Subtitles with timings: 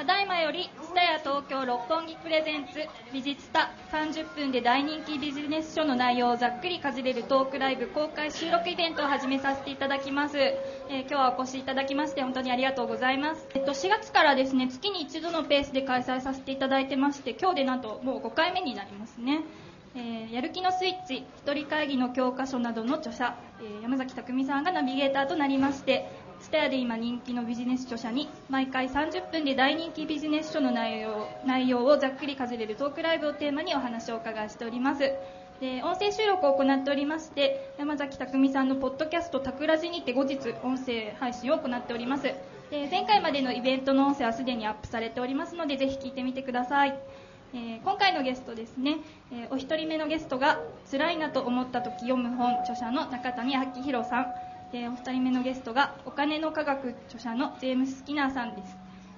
[0.00, 10.38] ただいまより、スタヤ東京六本木プレゼンツ、ビジツタ30分で大人気ビジネス書の内容をざっくりかじれるトークライブ公開収録イベントを始めさせていただきます。
[10.38, 13.46] えー今日はお越しいただきまして本当にありがとうございます。
[13.54, 19.42] えっと、4月からですね、月に一度のペースで開催させていただいてまして、今日でなんともう5回目になりますね。
[19.94, 26.08] えーやる気のスイッチ一人会議の教科書などの著者、えー山崎匠さんがナビゲーターとなりまして
[26.40, 35.00] スタヤで今人気のビジネス著者に毎回30分で大人気ビジネス書の内容内容をざっくりかじれるトークライブをテーマにお話をお伺いしております。
[35.60, 42.22] で音声収録を行っておりまして山崎匠さんのポッドキャスト「タクラジ」にて後日音声配信を行っております。
[42.70, 46.98] で前回までのイベントの音声はすでにアップされておりますのでぜひ聞いてみてください。
[47.52, 48.98] えー今回のゲストですね、
[49.32, 50.58] えーお一人目のゲストが
[50.90, 54.26] 辛いなと思った時読む本著者の中谷明宏さん。
[54.72, 58.76] でお二人目のゲストがお金の科学著者のジェームス・スキナーさんです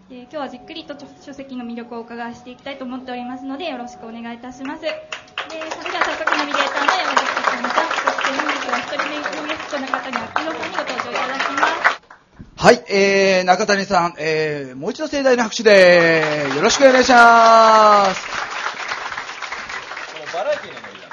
[0.09, 12.03] で今日はじっくりと書書籍の魅力をお伺いしていきたいと思っておりますのでよろしくお願いいたしますでそれでは早速ナビゲーターの山崎匠さんそして本日は一人目のゲスト中谷明宏さんにご登場いただきます
[12.63, 16.23] はい、えー、中谷さん、えー、もう一度盛大な拍手で、
[16.55, 18.25] よろしくお願いします。
[20.33, 21.09] バラエティーのノリだ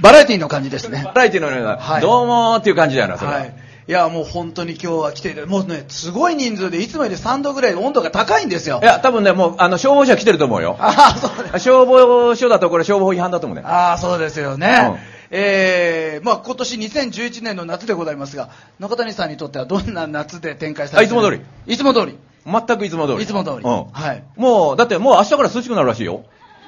[0.00, 1.02] バラエティの感じですね。
[1.04, 3.32] バラエティーのノリだ、はいどうもーっていう感じだよな、それ。
[3.32, 3.65] はい。
[3.88, 8.80] いや、もう本当に今日は来ていもうね、すごい人数で、いつもより3度ぐらい温度が高いんですよ。
[8.82, 10.76] いや、多分ね、もう、あの、消防車来てると思うよ。
[10.82, 11.64] ああ、そうです。
[11.64, 13.62] 消防署だとこれ消防法違反だと思うね。
[13.64, 15.00] ああ、そうですよね。
[15.30, 21.40] えー、まあ今年2011年の夏でございますが、中谷さんにとってはどんな夏で展開されてあいつも通り。
[21.66, 22.16] いつも通り。
[22.44, 23.22] 全くいつも通り。
[23.22, 23.84] いつも通りうん。
[23.92, 26.22] はいもう、だってもう明日から涼しくなるらしいよ。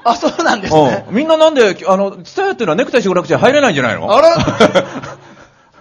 [0.04, 1.04] あ、そうなんですね。
[1.08, 1.16] うん。
[1.16, 4.12] みんななんで、あの、伝えっていうのはネクタイしてこなくちゃ入れないんじゃないの？
[4.12, 4.36] あら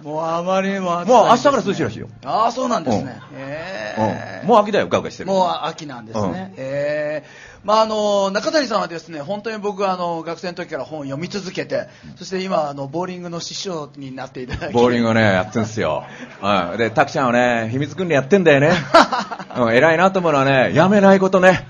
[0.02, 2.08] もうあまりにも暑いもう明日から涼しいらしいよ。
[2.24, 3.20] ああ、そうなんですね。
[3.32, 4.48] うんええうん。
[4.48, 5.28] もう秋だよ、ガウガウしてる。
[5.28, 6.54] もう秋なんですね。
[6.56, 14.72] ええまああの、中谷さんはですね、本当に僕はあの、学生の時から本を読み続けて、そして今、あの、ボーリングの師匠になっていただき。
[14.72, 16.04] ボーリングをね、やってんすよ。
[16.40, 16.78] うん。
[16.78, 18.72] で、タクちゃんはね、秘密訓練やってんだよね。
[19.56, 21.66] うん、偉いなと思うのはね、やめないことね。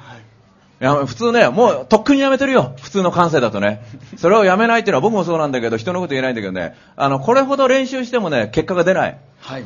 [0.80, 2.74] いや、普通ね、もう、とっくにやめてるよ。
[2.80, 3.82] 普通の感性だとね。
[4.16, 9.18] それをやめないっていうのは僕もそうなんだけど、人のこと言えないんだけどね、あの、これほど練習してもね、結果が出ない。
[9.40, 9.64] はい。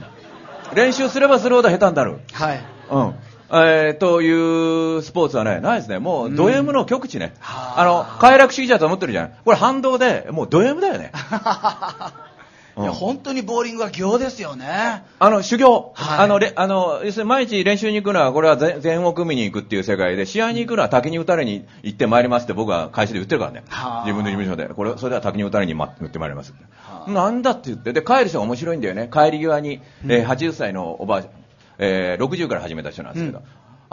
[0.75, 2.21] 練習すればするほど下手になる。
[2.33, 2.61] はい。
[2.91, 3.15] うん。
[3.55, 5.99] えー、というスポーツはね、ないですね。
[5.99, 7.35] もう、ド M の極致ね。
[7.41, 9.33] はああの、快楽主義者と思ってるじゃん。
[9.45, 11.13] これ反動で、もうド M だよね。
[12.79, 15.05] いや、本当にボーリングは行ですよね。
[15.19, 15.93] あの、修行。
[15.95, 24.05] はいあの、れあの、要するに毎日練習に行くのは、これは全全を組みに行くっていう世界で、試合に行くのは滝に打たれに行ってまいりますって僕は会社で言ってるからねはあ。
[24.07, 24.73] 自分の事務所で。
[24.75, 26.65] これ、それでは滝に打たれにま打ってまいりますって。
[26.83, 27.93] はあなんだって言って。
[27.93, 29.11] で、帰る人が面白いんだよね。
[29.13, 31.33] 帰り際に、えー80歳のおばあちゃん、
[31.79, 33.45] えー60から始めた人なんですけど、うん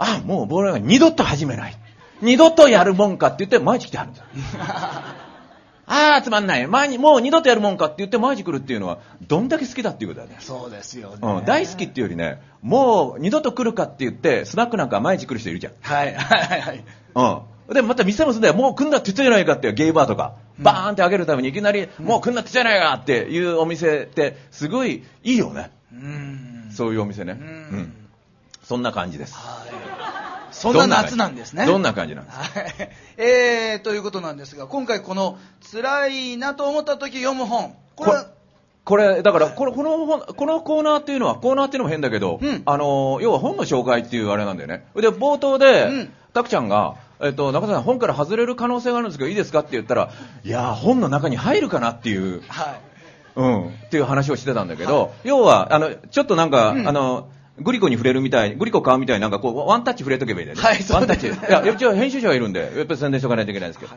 [0.02, 1.76] あ、もうボールが二度と始めない。
[2.22, 4.26] 二度とやるもんかって言って毎日来てはるんですよ。
[5.92, 6.66] ああ、つまんない。
[6.68, 10.36] 毎日、もう二度とやるもんかって言って毎日来るっていうのは、どんだけ好きだっていうことだね。
[10.38, 11.16] そうですよね。
[11.20, 15.72] うん、大好きっていうよりね、もう二度と来るかって言って、スナックなんか毎日来る人いるじゃん。
[15.80, 16.84] はい、はい、はいはい。
[17.68, 17.74] うん。
[17.74, 18.54] で、また店もすんだよ。
[18.54, 25.72] もう来んなって言ったじゃないかっていうゲイバーとか、バーンって開けるためにいきなり、もう来んなって言ったじゃないかっていうお店って、すごいいいよね。
[25.92, 26.70] うーん。
[26.72, 27.32] そういうお店ね。
[27.32, 27.92] ううんん。
[28.62, 29.34] そんな感じです。
[29.34, 30.19] はい。
[30.52, 31.66] そんな夏なんですね。
[31.66, 32.44] どんな感じなんですか？
[32.44, 32.90] はい。
[33.16, 35.38] えー、ということなんですが、今回この、
[35.72, 37.74] 辛いなと思った時読む本。
[37.96, 38.26] これは、
[38.84, 44.86] これ、だから、この、この本、このコーナーっていうのは、コーナーっていうのも変だけど、うんあの、要は本の紹介っていうあれなんだよね。
[44.94, 50.12] で、冒頭で、うんたくちゃんが、えっと、中田さん、本から外れる可能性があるんですけど、いいですかって言ったら、
[50.44, 52.80] いやー、本の中に入るかなっていう、はい。
[53.34, 57.28] うん、っていう話をしてたんだけど、要は、あの、ちょっとなんか、うんあの、
[57.60, 60.62] グリコに触れるみたい、グリコ買うみたいになんかこう、ワンタッチ触れとけばいいんだよね。
[60.62, 61.26] はいワンタッチ。
[61.26, 63.92] いや、一応編集者がいるんで、やっぱり宣伝しとかないといけないんですけど。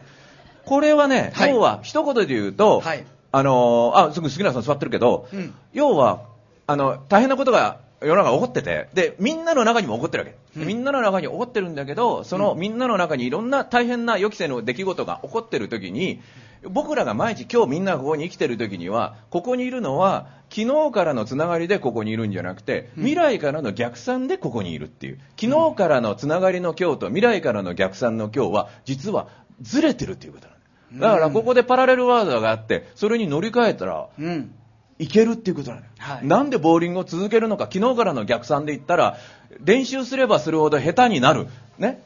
[0.65, 6.23] これはね、はい要は、一言で言うと、はいあのーあ、すぐ杉村さん座ってるけど、うん要は、
[6.67, 10.35] あの、大変なことが世の中起こってて、で、みんなの中にも起こってるわけ。
[10.59, 16.21] うんみんなの中に起こってるんだけど、そのみんなの中にいろんな大変な予期せぬ出来事が起こってる時に、
[16.69, 25.19] 僕らが毎日今日みんながここに生きてる時には、ここにいるのは、昨日からのつながりでここにいるんじゃなくて、未来からの逆算でここにいるっていう。
[25.39, 29.27] 昨日からのつながりの今日と未来からの逆算の今日は、実は
[29.61, 31.01] ずれてるっていうことなの。
[31.01, 34.53] だからここでパラレルワードがあって、それに乗り換えたら、うん。
[34.99, 39.17] いけるっていうことなのよ、はいなんでボーリングを続けるのか、昨日からの逆算で言ったら、
[39.59, 41.47] 練習すればするほど下手になる。
[41.77, 42.03] ね。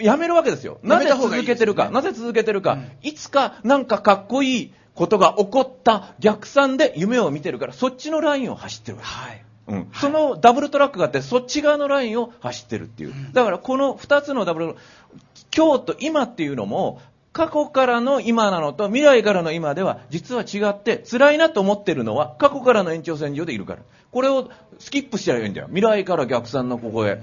[0.00, 0.78] やめるわけですよ。
[0.82, 9.08] なぜ続けてるか、ですねなぜ続けてるか、うんいつかなんかかっこいいことが起こった逆算で夢を見てるから、そっちのラインを走ってるわけ。
[9.08, 9.44] はい。
[9.68, 13.14] うん、そのダブルトラックがあって、そっち側のラインを走ってるっていう。
[13.32, 14.76] だからこの2つのダブル、
[15.56, 17.00] 今日と今っていうのも、
[17.32, 23.82] 過去からの今なのと未来からの今では実は違って辛いなと思ってるのは過去からの延長線上でいるから。
[24.10, 24.50] これを
[24.80, 25.68] スキップしちゃえばいいんだよ。
[25.68, 27.20] 未来から逆算のここへ。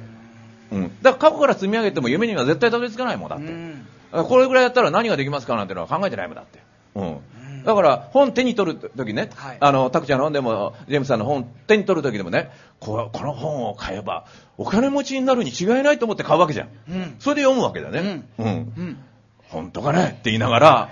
[0.72, 1.02] うん。
[1.02, 3.46] だから過去から積み上げても夢には絶対たどり着かないもんだって。
[3.46, 6.60] うんこれぐらいやったら何ができますかなんてのは考えてないもんだって。
[6.96, 7.64] うん。
[7.66, 12.50] だから本手に取るときね、はいあの、タクちゃんの本でも、ジェームスさんの本手に取るときでもね、
[12.80, 14.26] ここの本を買えば
[14.58, 16.70] お金持ちになるに違いないと思って買うわけじゃん。
[16.90, 18.24] うんそれで読むわけだね。
[18.40, 18.48] うん。
[18.48, 18.98] うん
[19.50, 20.90] 本当かねって言いながら、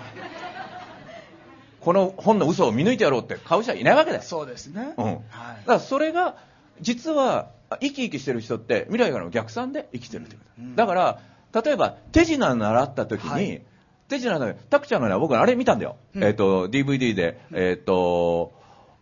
[1.80, 4.22] この本の嘘を見抜いてやろうって買う人はいないわけだよ。
[4.22, 5.04] そうですねうん。
[5.04, 6.36] だはいからそれが、
[6.80, 7.48] 実は、
[7.80, 10.62] 生き生きしてる人って未来からの逆算で生きてるってこと。
[10.62, 11.20] うんだから、
[11.64, 13.62] 例えば手品習った時に、はい
[14.08, 15.96] 手品の、タクちゃんのね、僕あれ見たんだよ。
[16.14, 18.52] うんえっ、と、DVD で、えっ、と、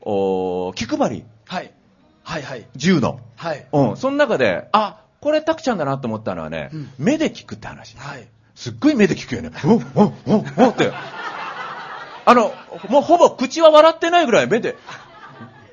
[0.01, 1.71] お気配り、はい
[2.23, 3.21] はいはい銃の。
[3.37, 3.97] はいうん。
[3.97, 7.97] その中で、あ、これタクちゃんだなと思ったのはね、うん目で聞くって話。
[7.97, 9.51] はいすっごい目で聞くよね。
[9.65, 10.93] おおおおって。
[12.27, 12.53] あの、
[12.89, 14.77] もうほぼ口は笑ってないぐらい目で、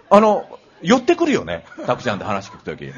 [0.10, 1.66] あの、寄ってくるよね。
[1.86, 2.92] タクちゃんで話聞くとき。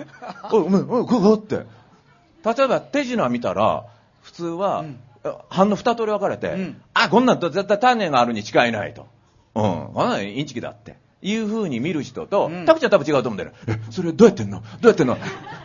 [0.51, 1.55] お うん、うん、うん、うんって。
[1.55, 3.85] 例えば手品見たら、
[4.21, 4.99] 普通は、うん
[5.49, 9.07] 反応二通り分かれて、うんあ、こんなんと絶対種があるに違いないと。
[9.55, 10.97] うん、こんなんインチキだって。
[11.21, 13.55] いう風に見る人と、うんタクちゃん多分違うと思うんだよね。
[13.67, 14.59] え、それどうやってんの？
[14.59, 15.17] どうやってんの？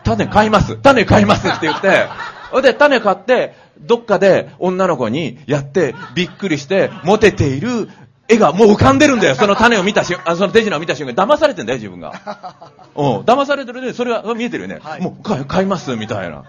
[0.05, 2.07] 種買います種買いますって言って、
[2.51, 7.89] それで種買って、どっかで女の子にやって、びっくりして、モテている
[8.29, 9.35] 絵がもう浮かんでるんだよ。
[9.35, 12.13] その種を見た瞬間、あその手品を見た瞬間、騙されてんだよ、自分が。
[12.95, 14.79] うん、騙されてるね、それは見えてるよね。
[14.83, 16.45] はいもう買い買います、みたいな。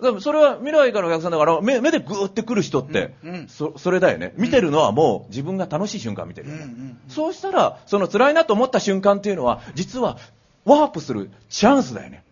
[0.00, 4.34] でもそれは未来からの逆算だから、目目でグーってくる人って、うんうんそ、それだよね。
[4.36, 6.62] 見てるのはもう自分が楽しい瞬間見てるよね。
[6.64, 10.16] うんうんそうしたら、その辛いなと思った瞬間っていうのは、実は
[10.64, 12.24] ワープするチャンスだよね。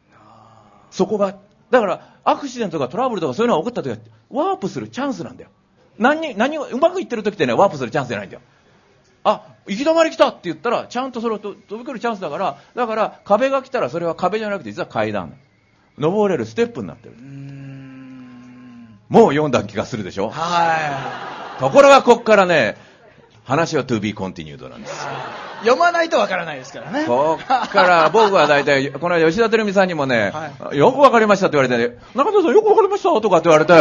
[0.91, 1.37] そこが。
[1.71, 5.51] だから、アクシデントとかトラブルとかそういうのが起こった時は、ワープするチャンスなんだよ。
[5.99, 8.43] 何に、何を、うまくいってる時ってね、ワープするチャンスじゃないんだよ。
[9.25, 15.35] あ、行き止まり来たって言ったら、ちゃんとそれをと飛び来るチャンスだから、だから壁が来たらそれは壁じゃなくて実は階段。
[15.97, 17.15] 登れるステップになってる
[19.09, 20.29] もう読んだ気がするでしょ？
[20.29, 22.77] はところがこっからね、
[23.45, 25.07] 話は to be continued なんです。
[25.65, 33.73] い読まないとわからないですからねこっから 僕は大体、この間吉田照美さんにもね、はよくわかりましたって言われて、ね、中田さんよくわかりましたとかって言われて、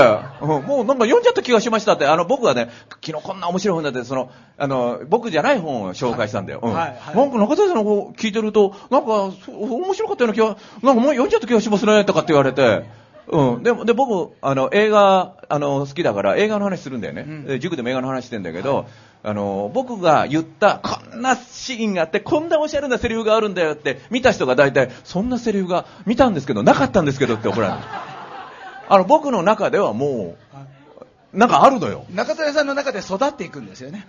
[0.41, 2.69] うんもうなんか読んじゃった気がしましたって、あの僕がね、
[3.05, 6.59] 昨日こんな面白い本だって、その、あの、僕じゃない本を紹介したんだよ。
[6.61, 12.83] うんはいはいなんか中田さんのこう聞いてると、なんか、面白かったような気が、なんかもう読んじゃった気がしますねとかって言われて、
[13.27, 13.63] うん。
[13.63, 17.25] でも、で、僕、あの、映画、あの、好きだから映画の話するんだよね。
[17.27, 18.85] うんで塾でも映画の話してんだけど、
[19.23, 27.79] あの、僕が言った、こんなシーンがあって、こんなおしゃれなセリフがあるんだよって、見た人が大体、そんなセリフが見たんですけど、なかったんですけどって怒られる。
[28.89, 30.35] あの、僕の中ではも
[31.33, 32.05] う、なんかあるのよ。
[32.13, 34.05] 中谷さんの中で育っていくんですよね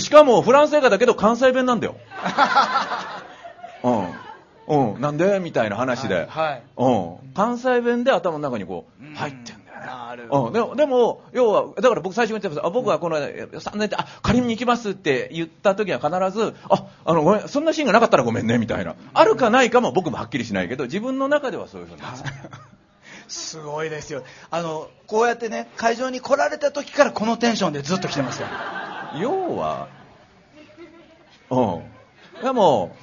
[0.00, 1.96] しかも、フランス映画だけど関西弁なんだよ。
[4.68, 4.94] うん。
[4.94, 5.00] うん。
[5.00, 6.26] なんでみたいな話で。
[6.28, 7.32] はいうん。
[7.34, 9.63] 関西弁で頭の中にこう入ってん。
[9.84, 12.66] なるほうん、でも、でも、要は、だから僕最初に言ってます。
[12.66, 18.96] あ、僕はこの3年で、あ、仮に行きますって言った時は必ず、あ、あの、ごめん、そんなシーンがなかったらごめんね、みたいな。
[19.12, 22.02] あるかないかも僕もはっきりしないけど、自分の中ではそういうふうに。
[23.28, 28.48] すごいですよあのこうやってね会場に来られた時からこのテンションでずっと来てますよ
[29.18, 29.88] 要は、
[31.50, 31.60] う
[32.40, 32.42] ん。
[32.42, 32.96] でも、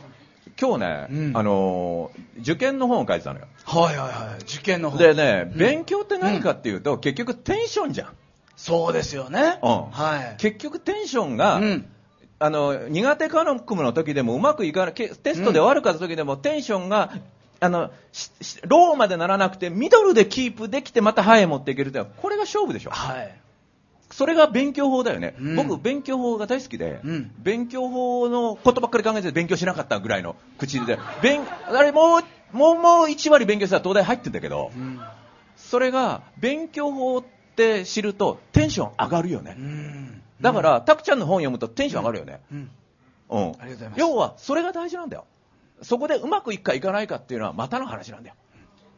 [0.62, 1.38] 今日ね、うん。
[1.38, 3.48] あのー受験の本を書いてたのよ。
[3.66, 4.42] はいはいはい。
[4.42, 5.58] 受験の方でね、うん。
[5.58, 8.10] 勉強って何かっていうと、結局テンションじゃん。
[8.56, 9.60] そうですよね。
[9.64, 9.86] うん。
[9.90, 10.36] はい。
[10.38, 11.86] 結局テンションが、うん。
[12.40, 17.12] あの、苦手科目の時でもうまくいかない、けテストで悪かった時でもテンションが、
[17.60, 22.92] あの、ししローまでならなくて、ミドルでキープできてまたハイへ持っていけるって、これが勝負でしょ。
[22.92, 23.36] はい
[24.12, 25.36] それが勉強法だよね。
[25.40, 32.22] うん僕、勉強法が大好きで、うん勉強法のことばっかり考えて勉強しなかったぐらいの口で、勉、あれもう、
[32.56, 35.00] もう、もう1割勉強したら東大入ってんだけど、うん
[35.56, 37.24] それが勉強法っ
[37.56, 39.62] て知るとテンション上がるよねう。
[39.62, 42.42] んだから、タクちゃんの本読むとテンション上がるよね。
[42.52, 42.70] うん
[43.96, 45.26] 要は、それが大事なんだよ。
[45.82, 48.36] そこでうまくいくかいかないかっていうのはまたの話なんだよ。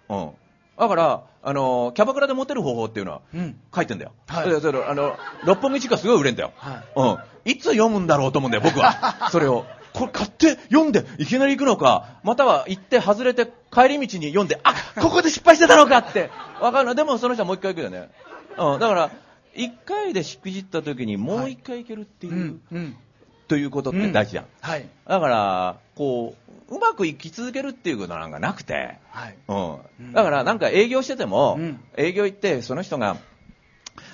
[0.10, 0.32] うん。
[0.78, 4.12] だから、あの、キャバクラでモテる方法っていうのはうん書いてんだよ。
[4.28, 6.52] はいでそれあの、六本木地下すごい売れんだよ。
[6.56, 7.52] はいうん。
[7.52, 9.30] いつ読むんだろうと思うんだよ、僕は。
[9.32, 9.66] それを。
[9.94, 16.32] これ買って読んでいきなり行くのか、または行って外れて帰り道に読んで、あここで失敗してたのかって。
[16.62, 16.96] わかるの。
[16.96, 18.10] でもその人はもう一回行くよね。
[18.58, 18.80] うん。
[18.80, 19.12] だから、
[19.54, 22.98] 一回でしくじった時にもう一回行けるっていう、うんうん
[23.46, 24.46] ということって大事じゃん。
[24.62, 26.43] はいだから、こう、
[26.74, 29.38] うまく生き続けるっていうことなんかなくて、はい。
[29.48, 31.80] うん、だからなんか営業してても、うん。
[31.98, 33.18] 営業行ってその人が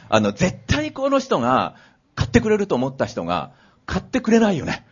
[0.10, 1.76] あの絶対この人が
[2.16, 3.52] 買ってくれると思った人が
[3.86, 4.86] 買ってくれないよね。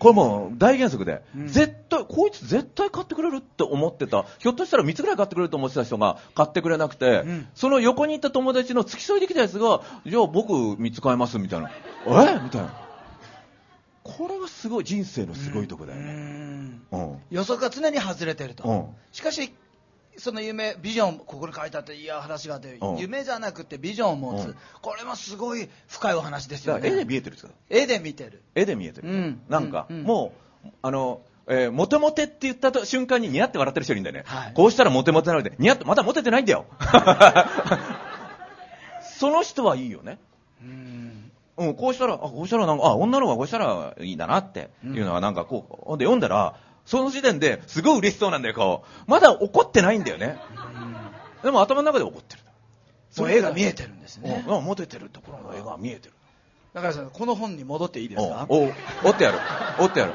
[0.00, 1.46] これもう大原則で、うん。
[1.46, 4.24] 絶対こいつ絶対買ってくれるって思ってた。
[4.40, 7.48] ひょっとしたら3つぐらい買ってくれると思ってた人が買ってくれなくて、うん。
[7.54, 11.70] その横にいた友達の付き添いできたやつがじゃあ僕3つ買いますみたいな。
[12.04, 12.40] え？
[12.42, 12.81] みたいな
[14.04, 16.82] これがすごい人生のすごいとこだようね、ん。
[16.90, 17.18] うん。
[17.30, 18.86] 予測が常に外れてると、うん。
[19.12, 19.54] しかし
[20.18, 22.96] その夢ビジョンここに書いてあっていや話があって、うん。
[22.98, 24.56] 夢じゃなくてビジョンを持つ、うん。
[24.80, 26.88] これもすごい深いお話ですよね。
[26.88, 28.42] 絵で見えてるんですか絵で見てる。
[28.54, 29.40] 絵で見えてる、うん。
[29.48, 30.32] なんか、も
[30.64, 34.52] うあの、えーモテモテって言ったと瞬間にニヤって笑ってる人いるんだよね、はい。
[34.54, 36.66] こうしたらモテモテなのでニヤってまだモテてないんだよ。
[39.18, 40.18] その人はいいよね
[41.62, 48.84] うんうん、こうしたら、あ、こうしたらなんか、あ、女の子がこうしたらいいんだなっていうのはなんかこう、で読んだら、その時点ですごい嬉しそうなんだよ、顔。
[49.06, 50.38] まだ怒ってないんだよね。
[51.42, 52.42] でも頭の中で怒ってる。
[53.10, 56.14] その絵が見えてるんですね、うん、モテてるところの絵が見えてる。
[56.72, 58.46] だからさんこの本に戻っていいですか？
[58.48, 58.72] おお折
[59.10, 59.38] ってやる。
[59.78, 60.14] 折ってやる。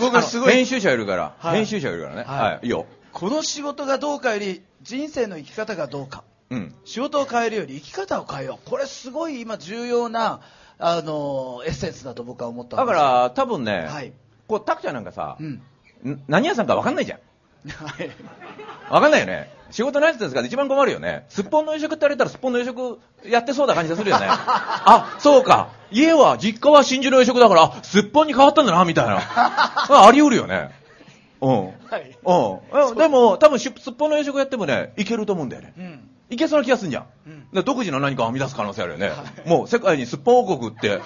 [0.00, 2.22] 僕はすごい編集者いるから、はい編集者いるからね。
[2.22, 2.86] はいはい、いいよ。
[3.12, 6.74] この仕事がどうかより人生の生き方がどうかうん。
[6.84, 10.40] 仕事を変えるより生き方を変えようこれすごい今重要な
[10.78, 14.12] あのエッセンスだと僕は思っただから、多分ね、はい
[14.46, 15.62] こう、タクちゃんなんかさ、うん
[16.06, 17.18] ん何屋さんか分かんないじゃん。
[17.70, 18.10] はい
[18.90, 19.50] わかんないよね。
[19.70, 21.24] 仕事何やってるんですか一番困るよね。
[21.28, 24.26] すっぽんの夕食って言われたらすっぽんの夕食やってそうな感じがするよね。
[24.28, 25.70] あ、そうか。
[25.90, 29.16] 家は、実家は真珠の夕食だから、あすっぽんに変わったんだな、みたいな。
[29.26, 30.70] ああり得るよね。
[31.40, 31.64] うん。
[31.66, 32.96] はいうんうん。
[32.96, 35.72] でも、多分しすっぽんの夕食やってもね、いけると思うんだよね。
[35.78, 37.06] うんいけそうな気がするんじゃん。
[37.26, 39.12] うんで独自の何かを生み出す可能性あるよね。
[39.46, 41.00] もう世界にすっぽん王国って、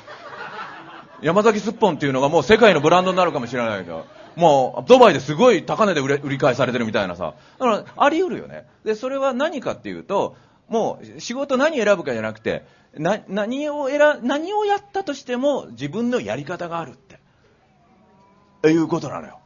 [1.21, 4.07] 山崎すっぽんっていうのがもう世界のブランドになるかもしれないけど、
[4.37, 7.35] もうドバイですごい高値で売り買いされてるみたいなさ。
[7.59, 8.67] だからあり得るよね。
[8.85, 10.37] で、それは何かっていうと、
[10.69, 17.19] もう仕事何選ぶかじゃなくて、な何を選、何をやったとしても自分のやり方があるって。
[18.69, 19.39] いうことなのよ。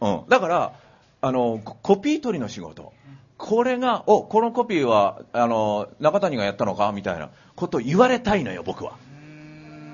[0.00, 0.28] うん。
[0.28, 0.72] だから、
[1.20, 2.92] あの、ココピー取りの仕事。
[3.42, 6.92] これが、お、このコピーは、あの、中谷がやったのか？
[6.92, 8.92] みたいなことを言われたいのよ、僕は。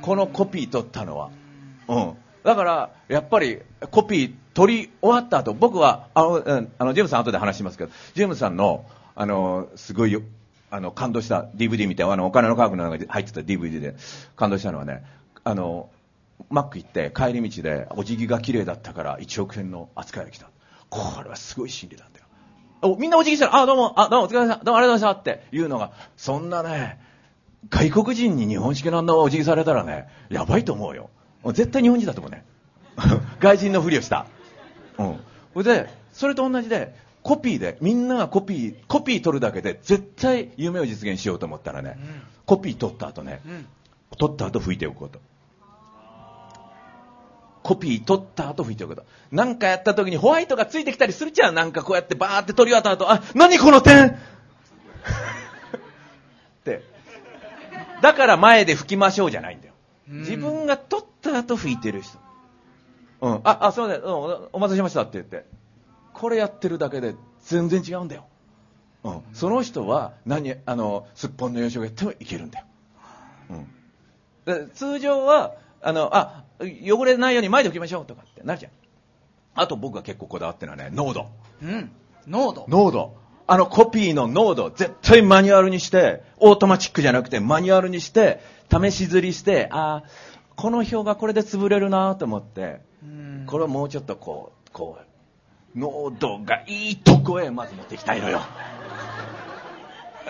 [0.03, 1.31] このコピー取ったのは。
[1.89, 2.15] うん。
[2.45, 10.21] だから、やっぱり、コピー取り終わった後、僕は、あの、うんあの、ジェームさん後で話しますけど、ジェームさんの、あの、すごいよ、
[10.71, 13.95] あの、感動した DVD みたいな、あの、お金の科学の中に入ってた DVD で
[14.37, 15.07] 感動したのはね、
[15.45, 15.89] あの、
[16.51, 20.51] マック行って帰り道でお辞儀が綺麗だったから1億円の扱いが来た。
[20.91, 22.28] これはすごい心理なんだよ。
[22.83, 27.01] おみんなお辞儀したら、あ、どうも、あ、どうもお疲れ様、どうもありがとうございましたっていうのが、そんなね、
[27.71, 31.11] 外国人に日本式のあんなお辞儀されたらね、やばいと思うよ。
[31.47, 32.45] 絶対日本人だと思うね。
[33.41, 34.27] 外人のふりをした。
[34.99, 35.21] うん。
[35.55, 41.99] それで、それと同じで、コピーで、みんながコピー、コピー取るだけで、絶対夢を実現しようと思ったらね、
[42.47, 43.67] コピー取った後ね、うん
[44.17, 45.21] 取った後拭いておくこと。
[47.69, 49.07] コピー取った後拭いておくこと。
[49.31, 51.55] なんかやった時にホワイトがついてきたりするじゃん。
[51.55, 54.07] なんかこうやってバーって取り終わった後、あ、何この点？
[54.09, 54.13] っ
[56.65, 56.83] て。
[58.01, 59.75] だから前で拭きましょうじゃないんだよ。
[60.11, 62.17] うん自分が取った後拭いてる人。
[63.21, 63.41] うん。
[63.45, 64.01] あ、あ、すいません。
[64.01, 65.45] うんおお待たせしましたって言って。
[66.15, 68.25] これやってるだけで全然違うんだよ。
[69.05, 69.21] うん。
[69.35, 72.65] その人は何、あの、すっぽんの洋食やってもいけるんだよ。
[73.51, 73.67] うん。
[74.47, 78.73] で通常は、あの、あ、汚れないように前で拭きましょうとかってなるじゃん。
[79.55, 81.27] あと僕が結構こだわってるのはね、濃度。
[81.63, 81.91] うん
[82.27, 83.17] 濃度濃度。
[83.47, 94.99] あのコピーの濃度、絶対マニュアルにして、オートマチックじゃなくてマニュアルにして、試し刷りして、あーこの表がこれで潰れるなと思って、うんこれをもうちょっとこう、こ
[95.75, 98.41] う、濃度がいいとこへまず持っていきたいのよ。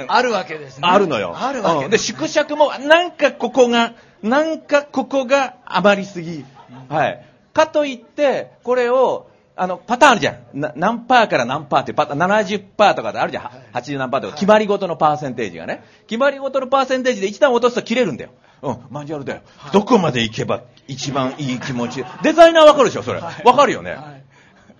[0.06, 1.34] あるわけですねあるのよ。
[1.36, 6.44] あるわけうんで、縮尺も、なんかここが、なんかここが余りすぎ。
[6.88, 7.24] はい。
[7.52, 10.60] かといって、これを、あの、パターンあるじゃん。
[10.60, 13.76] な何パーから何パーってパターン、70%パーとかであるじゃん。
[13.76, 15.82] 80何パーとか、決まりごとのパーセンテージがね。
[16.06, 18.30] 決まりごとのパーセンテージで一段落とすと切れるんだよ。
[18.62, 19.42] うん、マニュアルだよ。
[19.72, 22.04] どこまで行けば一番いい気持ち。
[22.22, 23.20] デザイナーわかるでしょ、それ。
[23.20, 23.96] わかるよね。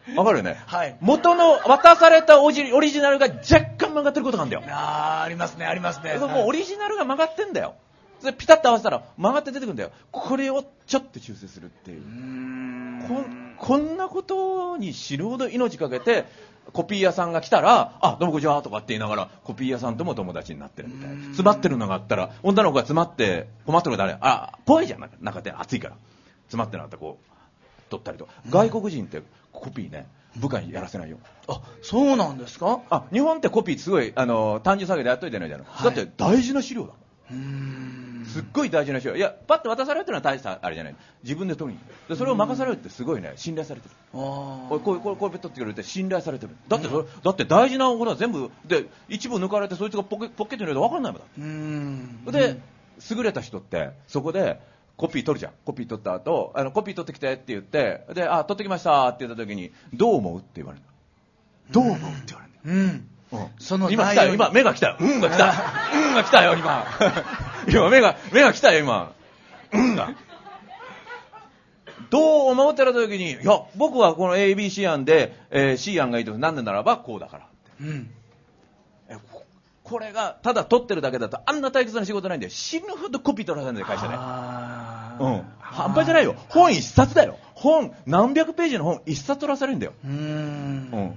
[0.09, 0.63] はいわかるよね。
[0.67, 4.63] はい元の渡されたオジオリジナルが若干曲がってることなんだよ。
[4.67, 7.75] あーありますねありますねもうオリジナルが曲がってんだよ。
[8.21, 9.91] それピタッと合わせたら曲がって出てくるんだよ。
[10.11, 12.05] これをちょっと修正するっていうう。
[12.05, 16.25] んこんこんなことに死ぬほど命かけて、
[16.73, 21.17] コピー屋さんが来たら、あ、どうもこんにちはとかって言いながら、コピー屋さんとも友達になってるみたいな。
[21.25, 25.97] 詰まってるのがあったら、女の子が詰まって困ってるのが誰あ、怖いじゃん、なんか中で暑いから。
[26.47, 28.33] 詰まってるのがあったらこう、取ったりとか。
[28.49, 29.23] 外国人って
[29.59, 31.19] コピーね、部下にやらせないよ。
[31.49, 32.81] あそうなんですか？
[32.91, 35.95] あ日本ってコピーすごいあの単純作業でやっといてないじゃない、はい。
[35.95, 36.97] だって大事な資料だもん。
[37.31, 38.25] うーん。
[38.27, 39.17] すっごい大事な資料。
[39.17, 40.97] いやパッと渡されるっていうのは大したあれじゃない。
[41.23, 43.33] 自分で取りにでそれを任されるってすごいね。
[43.37, 43.95] 信頼されてる。
[44.13, 46.55] あこうこうこう取ってくれるって信頼されてる。
[46.69, 52.25] だってそれ、だって大事なものは全部で一部抜かれてそいつがポケポッケットに入れて分かんないもんだうーん。
[52.27, 52.61] で、
[53.11, 54.61] 優れた人って、そこで、
[54.99, 55.53] コピー取るじゃん。
[55.65, 60.85] コピー取った後、あの、コピー取ってきてって言って、で、あ、取ってきましたって言った時に、どう思うって言われる
[61.71, 64.97] どう思うって言われるうんうんその今来たよ、今、目が来たよ。
[64.99, 65.55] うんが来た。
[65.95, 66.85] うんが来たよ、今。
[67.69, 69.13] 今、目が、目が来たよ、今。
[69.73, 70.15] うんが。
[72.11, 77.47] どう思うってた時に、いや、僕はこの ABC 案で、えー C 案がいいと、なんでならばこうだから。
[77.83, 78.11] うん
[79.09, 79.45] えこ
[79.85, 82.51] これが、ただ取ってるだけだと、あんな退屈な仕事ないんだよ。
[82.51, 84.15] 死ぬほどコピー取らせるんだよ、会社で。
[85.21, 85.43] うん。
[85.61, 86.35] 半端じゃないよ。
[86.49, 87.39] 本一冊だよ。
[87.55, 89.93] 本、何百ページの本一冊取らされるんだよ。
[90.05, 90.15] うーん
[90.93, 91.15] うん。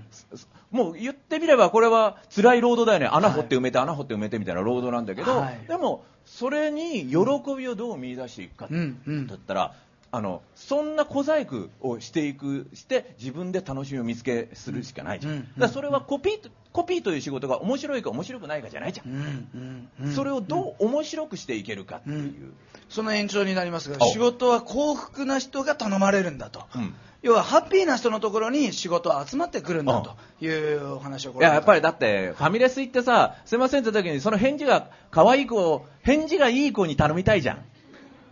[0.72, 3.08] もう言ってみればこれは辛い労働だよね。
[3.08, 7.15] 穴掘って埋めて、穴掘って埋めてみたいな労働なんだけど、はいでも、それに喜
[7.58, 9.74] びをどう見出していくかだったら、
[10.13, 15.34] あの、そんな小細工をしていく、して自分で楽しみを見つけするしかないじゃん。
[15.34, 19.09] うんうんだそれはコピーと、コピーという仕事が面白いか面白くないかじゃないじゃん。
[19.09, 20.13] うんうんうん。
[20.13, 22.53] それをどう面白くしていけるかっていう。
[22.89, 24.09] その延長になりますがお。
[24.11, 26.93] 仕事は幸福な人が頼まれるんだと、うん。
[27.21, 37.63] 要はハッピーな人のところに仕事は集まってくるんだというお話をこいや、やっぱりりだって、ファミレス行ってさ、すいませんって時に、その返事が可愛い子を、返事がいい子に頼みたいじゃん。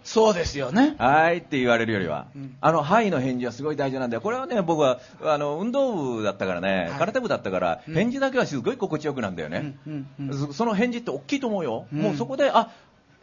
[0.03, 0.95] そうですよね。
[0.97, 2.57] はーいって言われるよりは、うん。
[2.61, 4.21] あの、はいの返事はすごい大事なんだよ。
[4.21, 6.99] これはね、僕は、あの、運動部だったからね、はい。
[6.99, 7.93] 空手部だったから、うん。
[7.93, 9.77] 返事だけはすごい心地よくなんだよね。
[9.87, 10.07] うん。
[10.33, 11.85] そその返事って大きいと思うよ。
[11.93, 12.01] うん。
[12.01, 12.71] もうそこで、あ、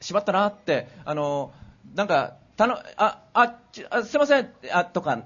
[0.00, 1.52] しまったなって、あの、
[1.94, 5.24] なんか、たの、あ、あ、ちあすいません、あ、とか、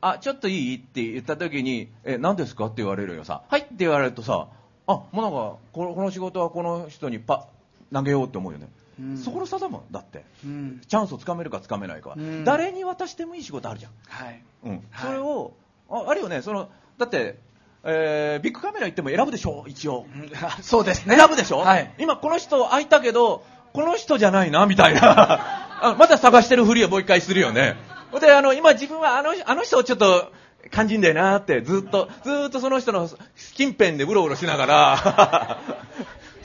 [0.00, 4.48] あ、ちょっといいって言った時に、え、何ですかって言われるよさ、はいって言われるとさ、
[4.86, 7.48] あ、もうなんか、このこの仕事はこの人にパ
[7.92, 8.68] 投げようって思うよね。
[8.98, 10.24] うんそこの差だもん、だって。
[10.44, 13.92] うんチャンスをつかめるかつかめないかは、うん誰に渡してもいい仕事あるじゃん。
[14.08, 14.70] はいうん。
[14.70, 15.54] はいそれを、
[15.90, 17.38] ああるよね、その、だって、
[17.84, 20.06] えービッグカメラ行っても選ぶでしょ、一応。
[20.62, 25.64] そうですね選ぶでしょ、はい今この人空いたけど、この人じゃないな、みたいな。
[25.82, 27.76] あまだ探してるふりをもう一回するよね。
[28.20, 30.32] で、あの、今自分はあの、あの人をちょっと、
[30.70, 33.08] 感じんだよなって、ずっと、ずっとその人の
[33.54, 35.58] 近辺でうろうろしながら、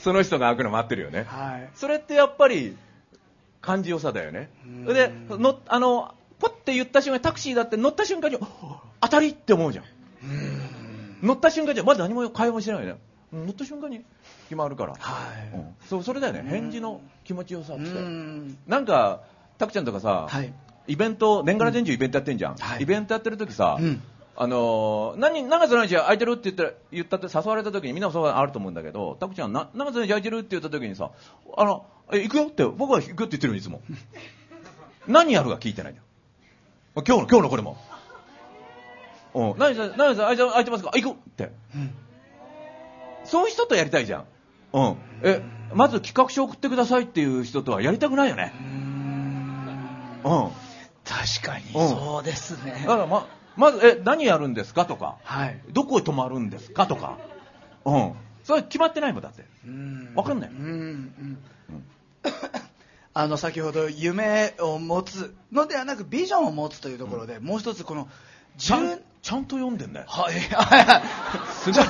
[0.02, 1.24] その人が開くの待ってるよね。
[1.28, 1.70] はい。
[1.74, 2.76] それってやっぱり、
[3.60, 4.50] 感じよさだよね。
[4.66, 4.84] うん。
[4.86, 8.36] で、の、あの、ポッて言った瞬間にタクシーだって乗った瞬間に、
[9.00, 9.84] 当たりって思うじゃん。
[11.22, 13.00] 乗った瞬間じゃまだ何も会話もしてないよね。
[13.32, 14.04] 乗った瞬間に
[14.44, 15.56] 決まるから、はい。
[15.56, 15.74] うん。
[15.88, 16.42] そうそれだよね。
[16.42, 18.58] 返事の気持ちよさっうてん。
[18.66, 19.20] なんか
[19.58, 20.52] タクちゃんとかさ、はい。
[20.88, 22.82] イベント年がら年中イベントやってんじゃん、はい。
[22.82, 24.02] イベントやってる時さ、うん
[24.34, 31.10] あのー何何月何日空いてるって言ったら言ったって誘われた時にみんなもそうあると思うんだけどタクちゃんな何月何日空いてるって言った時にさ
[31.56, 33.80] あのえ行くよって僕は行くよって言ってるのいつも。
[35.06, 36.06] 何やるか聞いてないんだよ
[36.96, 37.76] 今日の今日のこれも。
[39.34, 39.54] うん。
[39.58, 40.90] 何さ何さ空いて空いてますか？
[40.94, 41.50] あ行くって。
[41.74, 41.94] うん
[43.24, 44.24] そういう人とやりたいじゃん。
[44.72, 44.96] うん。
[45.22, 45.40] え、
[45.74, 48.52] まず企画書送ってくださいっていう人とはやりたくないよね。
[50.24, 50.48] うん。
[51.04, 51.88] 確かにうん。
[51.88, 52.82] そうですね。
[52.84, 54.86] だからま、まず、え、何やるんですか？
[54.86, 55.60] とか、はい。
[55.70, 56.86] どこへ泊まるんですか？
[56.86, 57.18] とか、
[57.84, 58.12] うん。
[58.44, 59.44] それ決まってないもんだって。
[59.66, 60.12] うん。
[60.14, 61.38] わかんないうんうん。
[63.14, 68.08] あの先ほど夢を持つのではなくビジョンを持つというところで、もう一つこの
[68.58, 70.06] ちゃん10、ちゃんと読んでんだよ。
[70.08, 70.34] はい。
[70.34, 71.02] はいはい。
[71.62, 71.84] すごい。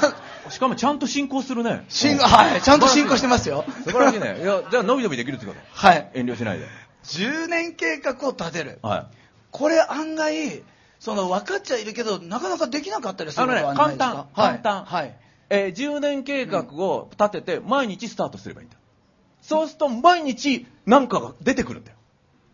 [0.53, 1.85] しかもちゃんと進行するね。
[1.89, 2.19] 進うん。
[2.19, 2.61] はい。
[2.61, 3.65] ちゃんと進行してますよ。
[3.85, 4.43] 素晴らしいね。
[4.43, 5.59] いや、じゃあ、伸び伸びできるってこと？
[5.73, 6.11] はい。
[6.15, 6.67] 遠慮しないで。
[7.05, 8.81] 10年計画を立てる。
[8.83, 9.17] はい。
[9.53, 10.63] これ案外
[11.03, 14.05] その分かっちゃいるけどなかなかできなかったりするあのはないですか？
[14.05, 15.17] 簡単簡単はい、はい
[15.51, 18.77] えー10年計画を立てて毎日スタートすればいいんだ。
[19.41, 21.97] そうすると毎日何かが出てくるんだよ。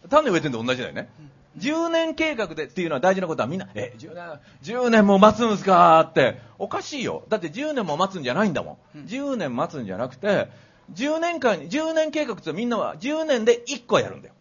[0.08, 1.10] 種植えてんと同じだよね。
[1.58, 6.00] 10年計画でっていうのは大事なことはみんな、え、10年、10年も待つんですか？
[6.00, 7.24] って、おかしいよ。
[7.28, 9.00] だって10年も待つんじゃないんだもん。
[9.06, 10.48] 10年待つんじゃなくて、
[10.94, 14.34] 10年間に、10年計画ってみんなは10年で1個やるんだよ。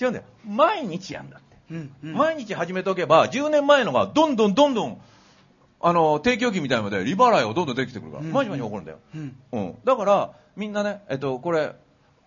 [0.00, 0.24] 違うんだよ。
[0.46, 1.40] 毎日やんだ。
[1.70, 5.00] うんうん毎日始めておけば、10年前のがどんどんどんどん、
[5.80, 8.98] あの、提供期みたいなので、利払いをどんどんできてくるから、うん毎日毎日起こるんだよ。
[9.14, 9.74] うんうん。
[9.84, 11.74] だから、みんなね、えっと、これ、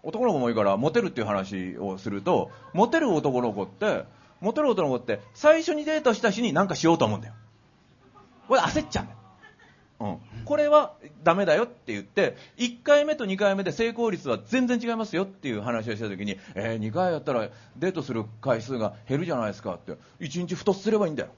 [0.03, 4.05] 男の子もいいから、モテるっていう話をすると、モテる男の子って、
[4.39, 7.33] モテる男の子って、最初にデートした日に何かしようと思うんだよ。
[8.47, 9.18] これ焦っちゃうんだよ。
[10.49, 10.55] うん。
[10.55, 21.29] これはダメだよって言って、1回目と2回目で成功率は全然違いますよっていう話をした時に、えー、2回やったらデートする回数が減るじゃないですかって、1日2つすればいいんだよ。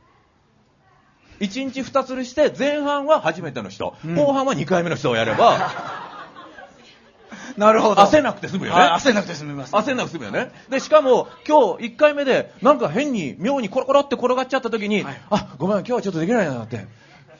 [1.41, 5.71] 1日2つにして前半は初めての人、後半は2回目の人をやれば
[7.57, 8.01] なるほど。
[8.03, 9.73] 焦んなくて済むよねはい焦んなくて済みます。
[9.73, 16.85] 焦んなくて済むよねでしかも今日1回目でなんか変に妙にコロコロって転がっちゃった時に、はいあごめん今日はちょっとできないなって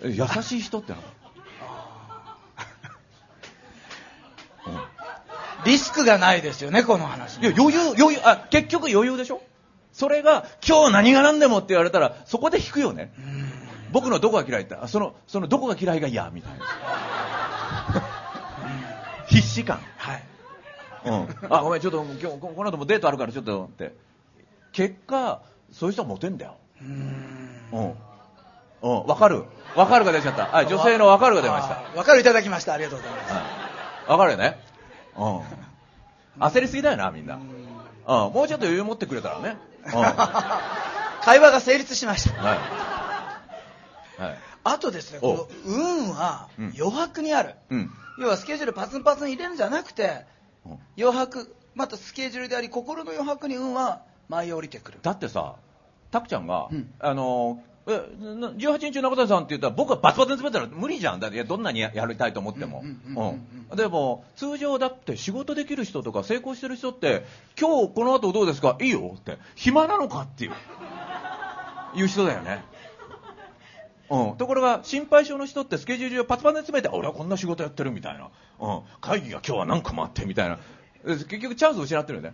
[0.04, 0.98] え優しい人っての
[5.66, 7.40] リスクがないですよね、この話。
[7.40, 9.42] いや余裕余裕あ結局余裕でしょ？
[9.94, 13.12] それが今日何が何でもって言われたらそこで引くよね。
[13.92, 16.66] 僕のどこが嫌いってあそのそのどこが嫌いが嫌みたいな。
[19.28, 19.80] 必死感。
[19.98, 20.24] はい。
[21.04, 23.94] うん、あごめんちょっと今日ここの後もデートあるからちょっとって。
[24.72, 26.56] 結果そういう人はモテんだよ。
[26.82, 27.68] うーん。
[27.74, 27.94] うん。
[28.82, 29.06] うん。
[29.06, 29.44] わかる。
[29.76, 30.46] わかるが出ちゃった。
[30.46, 31.84] はい女性のわかるが出ました。
[31.98, 32.74] わかるいただきました。
[32.74, 33.34] ありがとうございます。
[33.34, 33.40] は
[34.08, 34.12] い。
[34.12, 34.58] わかるよね
[35.18, 35.42] うん。
[36.40, 37.36] 焦りすぎだよなみんな。
[37.36, 38.34] うん。
[38.34, 39.58] もうちょっと余裕持ってくれたらね。
[39.86, 39.92] うん。
[39.92, 40.62] は
[41.24, 42.42] 会話が成立しました。
[42.42, 42.44] い。
[42.44, 44.38] はい。
[44.64, 46.74] あとですね、おこの運はうん。
[46.78, 47.56] 余白にある。
[47.70, 47.92] うん。
[48.20, 50.26] 要はスケジュールパツンパツン入れるんじゃなくて、
[50.66, 50.80] うん。
[50.98, 55.00] 余白、またスケジュールであり、心の余白に運は舞い降りてくる。
[55.02, 55.56] だってさ
[56.12, 56.94] タクちゃんが、うん。
[57.00, 61.20] あのえな18日中田さんって言ったら僕はバツバツに詰めたら無理じゃん。
[61.20, 62.84] だっていやどんなにややりたいと思っても。
[63.76, 67.26] でも通常だって仕事できる人とか成功してる人って
[67.60, 68.78] 今日この後どうですか？
[68.82, 69.16] いいよ。
[69.18, 70.52] って暇なのかっていう。
[71.96, 72.64] いう人だよね。
[74.10, 80.60] うん、ところが心配性の人ってスケジュールをパツパツに詰めて俺はこんな仕事やってるみたいな、うん、会議が今日は何個もあってみたいな。
[81.06, 82.34] で結局チャンスを失ってるよね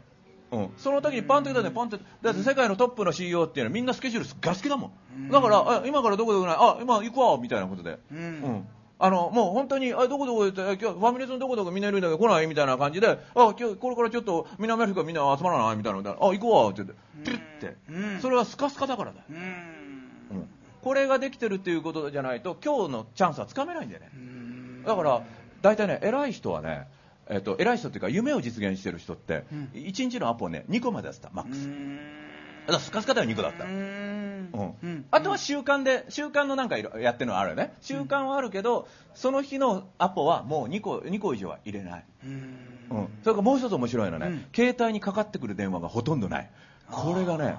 [0.52, 5.30] うん、その時にパンと来たね、パンと、だって世界のトップの CEO っていうのはみんなスケジュールが好きだもん。
[5.30, 8.00] だから、あ今からどこどこない、あ、今行くわ、みたいなことで。
[8.12, 8.68] うんうん。
[9.00, 12.48] あの、もう本当に、あ、どこどこ行って、今日ファミレスのどこどこみんないるんだけど来ない？
[12.48, 18.22] みたいな感じで、あ、今日これからちょっと南アフリカみんな集まらないみたいなあ、行くわ、って言って、ピュッてうん。
[18.22, 19.24] それはスカスカだからだよ。
[19.30, 19.40] うーん。
[19.40, 20.50] うん。
[20.82, 24.18] これができてるっていうことじゃないと、今日のチャンスはつかめないんだよねう。
[24.18, 25.22] んだから、
[25.62, 26.88] 大体ね、偉い人はね、
[27.30, 31.68] えっと、偉い人っていうか、夢を実現してる人って、うん1日のアポをね、2個までやってた、マッうクス。
[31.68, 31.98] ん
[32.68, 33.64] だからスカスカでは2個だった。
[33.66, 33.76] ううん
[34.90, 37.74] んあとは習慣で、習慣のなんかやってるのはあるよね。
[37.82, 42.06] 習慣はあるけど、その日のアポはもう2個、2個以上は入れない。
[42.26, 42.32] うん
[42.90, 43.08] うん。
[43.24, 46.50] それからもう一つ面白いのはね、うん携帯にかかってくる電話がほとんどない。
[46.90, 47.56] これがね、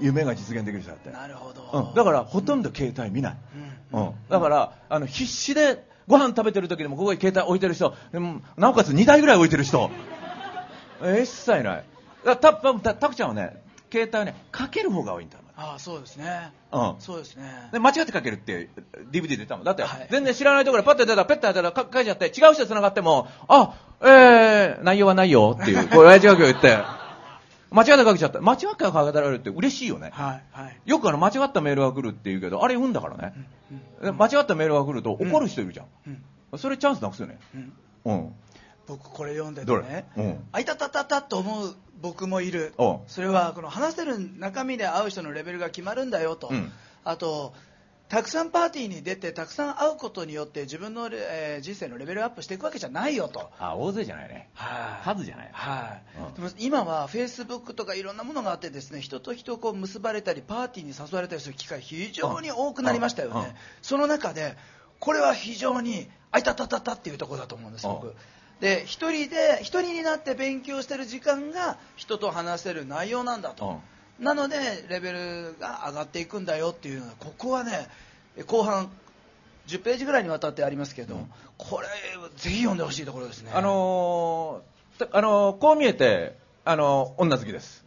[0.00, 1.10] 夢が実現できる人だって。
[1.10, 1.88] なるほど。
[1.90, 1.94] うん。
[1.94, 3.36] だから、ほとんど携帯見ない。
[3.92, 9.90] うんうん、だからあの必死でご飯食べてる時でもここに携帯置いてる人、うんなおかつ2台ぐらい置いてる人。
[11.02, 11.84] え一切ない。
[12.24, 16.52] だたたたたくちゃんはね携帯はねかける方が多いんだああ、そうですね。
[16.72, 16.94] うん。
[17.00, 17.68] そうですね。
[17.70, 18.70] で間違ってかけるって
[19.12, 19.64] DVD で出たもん。
[19.64, 20.08] だって、はい。
[20.10, 26.78] 全然知らないところでパッて出たらペッてやったらか書いちゃって違う人と繋がってもあえー、内容はないよっていうこう親父が言って
[27.70, 28.40] 間違ってかけちゃった。
[28.40, 30.10] 間違ってかけられるって嬉しいよね。
[30.12, 30.80] はい、はい。
[30.84, 33.34] よくあの間違ったメールが来るって言うけどあれ運だからね、
[34.02, 36.24] で間違ったメールが来ると怒る人いるじゃん、うん
[36.58, 37.38] それチャンスなくすよね。
[37.54, 37.72] うん。
[38.06, 38.34] うん。
[38.88, 40.44] 僕これ読んでてね、うん。
[40.50, 42.74] あいたたたたと思う僕もいる。
[42.76, 46.72] おうそれはこの話せる中身で会う人のレベルが決まるんだよと、うん。
[47.04, 47.54] あと
[48.10, 53.50] たくさんパーティーに出てたくさん会うことによって自分の、えー人生のレベルアップしていくわけじゃないよと。
[53.58, 54.48] あ、大勢じゃないね。
[54.54, 55.04] はい。
[55.04, 55.50] 数じゃない。
[55.52, 56.34] はい、うん。
[56.34, 63.44] でも今はフェイスブックとかいろんなものがあってですね人と人をこう結ばれたりパーティーに誘われたりする機会非常に多くなりましたよね、うん。
[63.44, 63.50] うん。
[63.82, 64.56] その中で
[64.98, 67.94] これは非常にあいたたたたっていうところだと思うんですうん。
[67.94, 68.14] 僕
[68.60, 73.80] で一人で一人になって勉強してる時間が人と話せる内容なんだと、
[74.20, 74.56] なので
[74.88, 77.88] レベルが上がっていくんだよっていうのはここはね
[78.46, 78.90] 後半
[79.66, 81.30] 10ページぐらいにわたってありますけど、うん
[81.62, 81.88] これ
[82.38, 87.84] ぜひ読んでほしいところですねあのーたあのーこう見えて、あのー女好きです。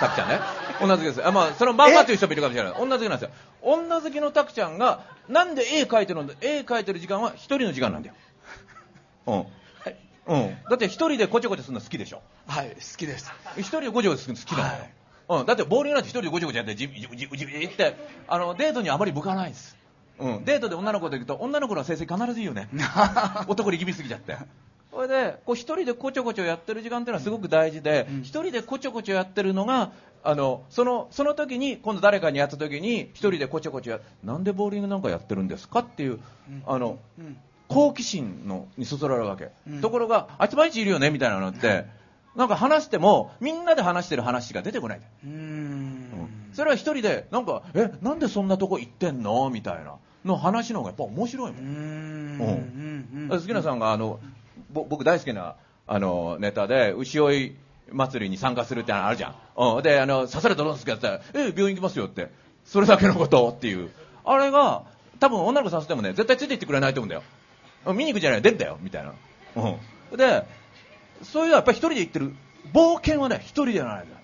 [0.00, 0.40] たくちゃんね。
[0.80, 1.24] 女好きです。
[1.24, 2.72] あ、まあ、その漫画という人もいるかもしれない。
[2.72, 3.30] 女好きなんですよ。
[3.60, 6.32] 女好きのたくちゃんが、なんで絵描いてるの？
[6.40, 8.14] 絵描いてる時間は一人の時間なんだよ。
[9.26, 9.46] うん。
[10.26, 10.56] うん。
[10.68, 12.22] だって一人でこちょこちょするの好きでしょ。
[12.48, 14.84] はい好きです一人でごちょごちょするの好きなんだよ、
[15.40, 17.96] うん、だってボーリングなんて一人でごちょごちょやってじじじじじって
[18.28, 19.76] あのデートにあまり向かないんです、
[20.18, 22.68] うん、デートで女の子と行くと女の子の成績必ずいいよね。
[23.48, 24.36] 男力みすぎちゃって。
[24.92, 28.20] それでこう一人でこちょこちょやってる時間っていうのはすごく大事で、うん。
[28.20, 29.92] 一人でこちょこちょやってるのが
[30.22, 36.62] あのそのその時に今度誰かにやった時に一人でこちょこちょやなんでボーリングなんかやってるんですかっていう、うん。
[36.66, 37.36] あのうん。
[37.68, 39.80] 好奇心のにそそられるわけ、うん。
[39.80, 41.86] ところがあいつ毎日いるよねみたいなのって、
[42.36, 45.32] なんか話してもみんなで話してる話が出てこない、うーん。
[45.32, 46.54] うん。
[46.54, 51.66] それは一人でなんかえなんでそんなとこ行ってんのみたいなの話の方がやっぱ面白いも、うん。
[51.66, 51.70] う
[52.44, 53.28] ん。
[53.30, 53.38] うん。
[53.38, 54.20] 好きなさんがあの
[54.70, 57.56] ぼ僕大好きなあのネタで牛追い
[57.90, 59.34] 祭りに参加するってのあるじゃん、
[59.76, 62.30] うん、であの刺されたらどうですかって言ったらえ病院行きますよって。
[62.64, 63.90] それだけのことっていう。
[64.24, 64.84] あれが
[65.18, 67.22] 多分女の子誘ってもね絶対ついていってくれないと思うんだよ。
[67.92, 68.78] 見に行くじゃない出んだよ。
[68.80, 69.12] みたいな、
[69.56, 70.44] うん、で
[71.22, 72.34] そういうのはやっぱり一人で行ってる。
[72.72, 74.22] 冒険はね一人でやらないんだよ。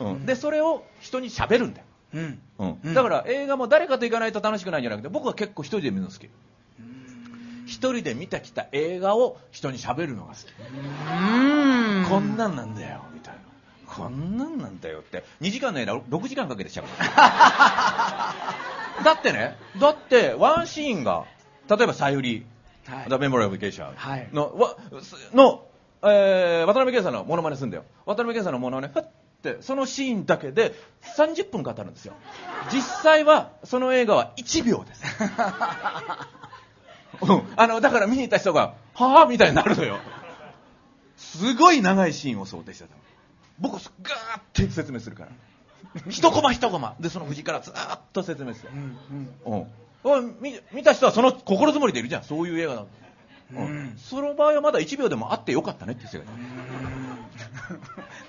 [0.00, 2.20] うん、でそれを人に喋るんだよ、う
[2.66, 2.94] ん。
[2.94, 6.28] だから映画も誰かと行かないと楽しくないんじゃなくて僕は結構一人で見るの好き。
[7.66, 10.46] 一人で見てきた映画を人に喋るのが好き。
[10.46, 12.06] うん。
[12.08, 13.40] こんなんなんだよみたいな。
[13.92, 15.24] こんなんなんだよって。
[15.42, 16.86] 2時間の映画6時間かけてしちゃう
[19.04, 21.24] だってねだってワンシーンが
[21.68, 22.46] 例えばさゆり
[22.88, 24.28] はい「The Memory of Geisha はい。
[24.32, 24.76] の」わ
[25.34, 25.64] の、
[26.02, 27.84] えー渡辺謙さんのモノマネするんだよ。
[28.06, 29.04] 渡辺謙さんのモノマネふっ
[29.42, 30.74] てそのシーンだけで
[31.16, 32.14] 30分語るんですよ。
[32.72, 35.02] 実際はその映画は1秒です。
[37.20, 39.98] うん、あのだから見に行った人が「はあ?」みたいになるのよ。
[41.16, 42.90] すごい長いシーンを想定してた
[43.58, 45.30] 僕ガーッて説明するから。
[46.08, 46.94] 一コマ一コマ。
[47.00, 48.70] でその藤からずーっと説明する。
[48.72, 48.98] うん
[49.46, 49.52] うん。
[49.52, 49.66] うん
[50.40, 52.22] 見見た人はその心づもりでいるじゃん。
[52.24, 52.84] そういう映画だ、
[53.52, 53.94] うんうん。
[53.96, 56.32] その場合はまだ1秒でもあってよかったねっていう世界だ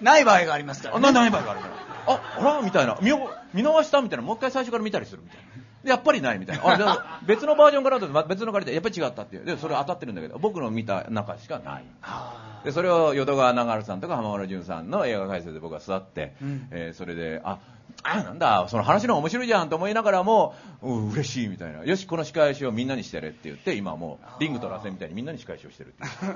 [0.01, 1.73] ない場合がありますからあねなない場合があるから。
[2.07, 2.97] ああらみたいな。
[3.01, 4.23] 見お見逃したみたいな。
[4.23, 5.43] もう一回最初から見たりするみたいな。
[5.83, 6.63] でやっぱりないみたいな。
[6.65, 9.45] あ別のバージョンからだと別の借りてやっぱり違ったっていう。
[9.45, 11.83] でそれ当たってるんだけど僕の見た中しかない。
[12.01, 16.67] あでそれを淀川長春さんとか浜村淳さんの映画解説で僕は座って、うん。
[16.71, 17.59] えーそれであ
[18.03, 21.83] あなんだその話の面白いじゃんと思いながらもうん嬉しいみたいな。
[21.83, 26.35] よしこの仕返しをみんなにしてやれって言って今はもうリングと螺旋みたいにみんなに仕返しをしてるっていう、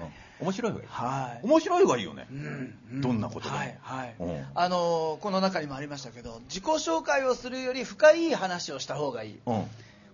[0.00, 0.46] うん。
[0.46, 1.46] 面白い方がいいはい。
[1.46, 3.00] 面白い方がいいよね、うんうん。
[3.00, 3.56] どんなことでも。
[3.56, 4.14] はいはい。
[4.18, 4.46] うん。
[4.54, 9.38] あのーこの中にもありましたけど自己紹介をするより深い話をした方がいい。
[9.46, 9.64] うん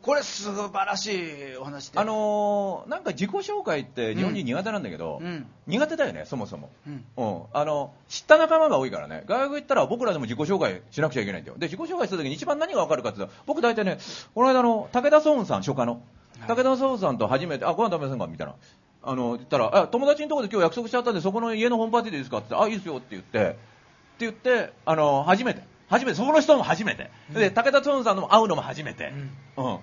[0.02, 1.98] これ素晴らしいお話で。
[1.98, 5.46] あのーなんか自己紹介って日本人苦手なんだけど、うん。
[5.66, 7.04] 苦手だよねそもそも、うん。
[7.16, 9.22] うん、あの知った仲間が多いからね。
[9.26, 11.56] 外国行ったら僕らでも自己紹介しなくちゃいけないんだよ。
[11.58, 13.98] で自己紹介するときに一番何が分かるかって言ったら僕大体ね
[14.34, 16.02] この間の武田壮雲さん初夏の、
[16.48, 18.54] 武田壮雲さんと初めて「あご飯食べませんか?」みたいな。
[19.04, 23.38] あの言ったらあ「友達のところで今日約束しちゃったんでそこの家のホームパーティーでいいですか?」って言って「あいいですよ」って言って。
[23.38, 23.56] って
[24.20, 25.62] 言ってあの初めて。
[25.88, 26.16] 初めて。
[26.16, 29.12] そこの人も初めて、で武田壮雲さんのも会うのも初めて、
[29.56, 29.78] うん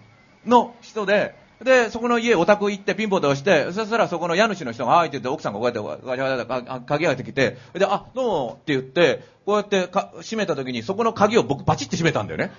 [0.45, 12.52] の人で、で、そこの家、お宅行ってピンポンで押して、そしたらそこの家主の人が、はいって言って、奥さんがこうやって、ガチャガチャガチャ鍵開けてきて、で、あ、どうもって言って、こうやってか閉めた時に、そこの鍵を僕バチって閉めたんだよね。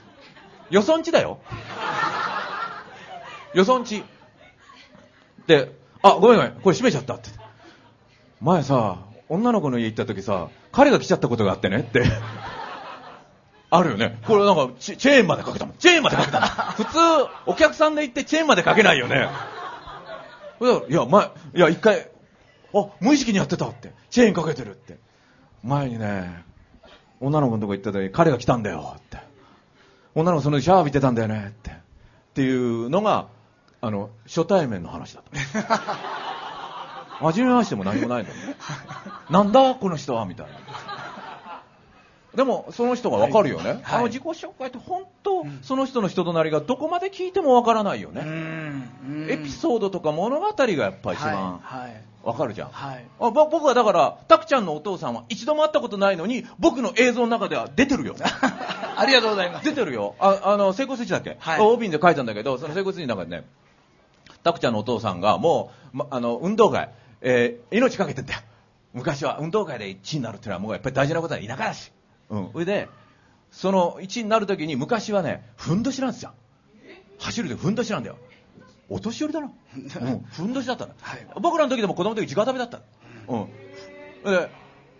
[0.70, 1.38] よそんちだよ。
[3.54, 4.04] よそんち。
[5.46, 7.30] で、あ、ごめんごめん、これ閉めちゃったって。
[8.42, 8.98] 前さ、
[9.30, 12.04] 女の子の家行った時さ、彼が来ちゃったことがあってねって。
[13.70, 14.18] あるよね。
[14.26, 15.76] これなんかチ、チェーンまでかけたもん。
[15.76, 16.48] チェーンまでかけたもん。
[16.74, 16.98] 普通、
[17.46, 19.28] お客さんで行ってチェーンまでかけないよね。
[20.88, 22.10] いや、前、いや、一回、
[22.74, 23.92] あ、無意識にやってたって。
[24.10, 24.98] チェーンかけてるって。
[25.62, 26.44] 前にね、
[27.20, 29.18] 女の子のとこ行った時、彼が来たんだよって。
[30.14, 31.70] 女の子その時シャワー浴びてたんだよねって。
[31.70, 31.74] っ
[32.34, 33.28] ていうのが、
[33.80, 35.80] あの、初対面の話だった。
[37.20, 38.54] 初めましても何もないんだもん。
[39.30, 40.24] なんだこの人は？
[40.24, 40.52] みたいな。
[42.34, 43.70] でも、その人がわかるよね。
[43.70, 48.22] はいあの自己紹介って本当、その人の人となりがどこまで聞いてもわからないよね。
[48.24, 52.68] うんエピソードとか物語がやっぱ一番はいはいわかるじゃん。
[52.70, 58.14] はいあぼ僕はだから、タクちゃんのお父さんは一度も会ったことないのに、僕の映像の中では出てるよ。
[58.96, 60.14] ありがとうございます出てるよ。
[60.18, 63.44] あ、あの、成功数値だっけ、はいオービンで書いたんだけど、その成功数値の中でね、
[64.44, 66.90] タクちゃんのお父さんがもう、ま、あの、運動会、
[67.22, 68.40] えー命かけてんだよ。
[68.92, 71.92] 昔は運動会で1位になるっていうのはもうやっぱり大事なことだ田舎だし。
[72.30, 72.52] うん。
[72.52, 72.88] それで、
[73.50, 76.32] その1位になるときに昔はね、ふんどしなんですよ。
[77.18, 78.16] 走るでふんどしなんだよ。
[78.88, 79.50] お年寄りだな。
[79.76, 80.18] うん。
[80.20, 80.94] ふんどしだったの。
[81.00, 82.80] はい僕らの時でも子供の時直食べだった
[83.28, 83.48] の。
[84.24, 84.32] うん。
[84.32, 84.50] で、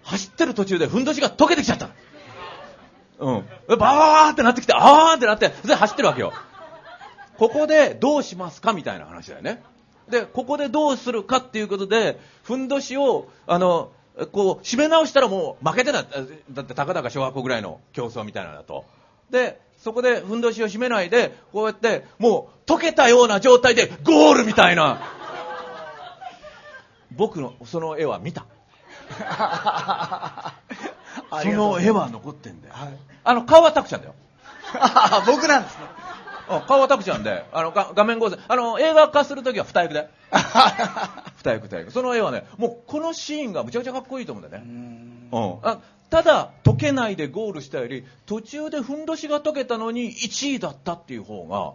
[0.03, 3.45] 走ってる途中でふんどしが溶けてきちゃったの。
[3.69, 3.79] うん。
[3.79, 6.33] バーってなってきて、あーってなって、それで走ってるわけよ。
[7.39, 9.63] ここでどうしますかみたいな話だよね。
[10.09, 13.93] で、ここでどうするかっていうことで、ふんどしを、あの、
[14.33, 16.03] こう、締め直したらもう負けてた。
[16.03, 16.09] だ
[16.63, 18.85] って、たかだか小学校ぐらいの競争みたいなのだと。
[19.31, 25.01] で、そこでふんどしを締めないで、こうやって、もう、溶けたような状態で、ゴールみたいな。
[27.13, 28.45] 僕の、その絵は見た。
[31.43, 32.75] その絵は残ってんだよ。
[32.75, 34.15] はいあの、顔はタクちゃんだよ。
[34.75, 36.00] あ 僕なんですねうん
[36.67, 38.39] 顔はタクちゃんで、あの、が画面合成。
[38.49, 40.09] あの、映画化するときは二役で。
[41.43, 41.91] 二役二役。
[41.91, 44.71] その絵はね、もうこのシーンがむちゃくちゃかっこいいと思うんだよね。
[45.33, 45.59] うん。
[45.63, 45.79] あ
[46.11, 51.75] ただ、解けないでゴールしたより、途中でふんどしが解けたのに1位だったっていう方が、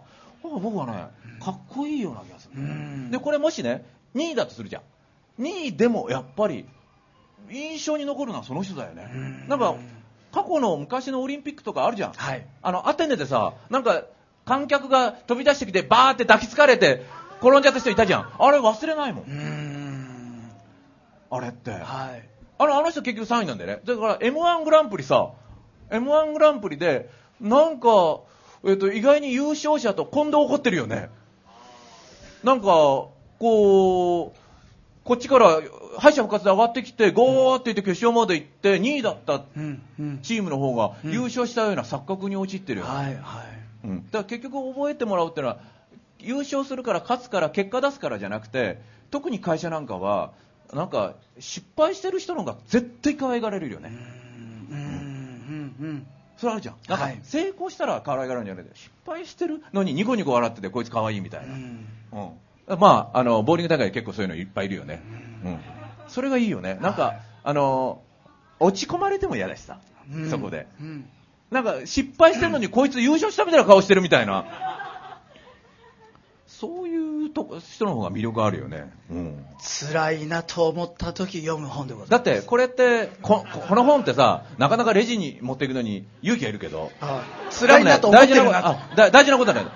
[0.56, 1.06] あ僕はね、
[1.42, 2.60] かっこいいような気がする。
[2.60, 4.82] んで、これもしね、2位だとするじゃ
[5.38, 5.42] ん。
[5.42, 6.66] 2位でもやっぱり、
[7.50, 9.08] 印象に残るのはその人だよね。
[9.48, 9.74] なんか、
[10.32, 12.12] 過去の昔のオリンピックとかあるじゃん。
[12.12, 14.02] はいあの、アテネでさ、なんか、
[14.46, 17.04] 観客が飛び出してきて、バーって抱きつかれて、
[17.40, 18.32] 転んじゃった人いたじゃん。
[18.38, 20.50] あれ忘れないもんん
[21.30, 21.72] あれって。
[21.72, 22.28] はい
[22.58, 23.82] あの、あの人結局3位なんだよね。
[23.84, 25.32] だから M1 グランプリさ、
[25.90, 28.20] M1 グランプリで、なんか、
[28.64, 31.10] えっ、と、意外に優勝者と今度怒ってるよね。
[32.42, 32.64] なんか、
[33.38, 34.38] こう、
[35.04, 35.60] こっちから
[35.98, 42.86] 敗者復活で上がってきて、ゴーって言って決勝まで行って、2位だったうんうんチームの方がうん優勝したような錯覚に陥ってるよ。
[42.86, 45.58] はいはいうん、だから結局覚えてもらうっていうのは
[46.18, 50.32] 優勝するから勝つから結果出すからじゃなくて特に会社なんかは
[50.72, 53.92] なんか失敗してる人の方が絶対可愛がられるよね、
[54.70, 54.76] うん。
[55.80, 55.86] うん。
[55.88, 56.06] うん。
[56.36, 56.74] それあるじゃん。
[56.88, 57.20] なんかはい。
[57.22, 61.86] 成功したら可愛がられるんじゃなくて失敗してるのにニコニコ笑っててこいつ可愛いみたいな、うん。
[62.68, 62.78] うん。
[62.80, 65.00] まああのボーリング大会で結構そういうのいっぱいいるよね、
[65.44, 65.58] うん、
[66.08, 66.78] それがいいよね。
[66.80, 67.20] なんか、はい。
[67.44, 68.02] あの
[68.58, 69.78] 落ち込まれても嫌だしさ、
[70.12, 70.30] うん。
[70.30, 70.66] そこで。
[70.80, 71.08] うん
[71.50, 74.44] なんか失敗してるのにこいつ優勝したみたいな顔してるみたいな。
[76.46, 78.90] そういうとこ人の方が魅力あるよね。
[79.10, 79.46] うん。
[79.58, 82.24] 辛いなと思った時読む本でございます。
[82.24, 86.90] だってこれってここの本ってさなかなかレジに持っていくのに勇気がいるけど。
[86.98, 87.54] はい。
[87.54, 89.66] 辛いなと思ってるね大事なことあだ大事なことはね。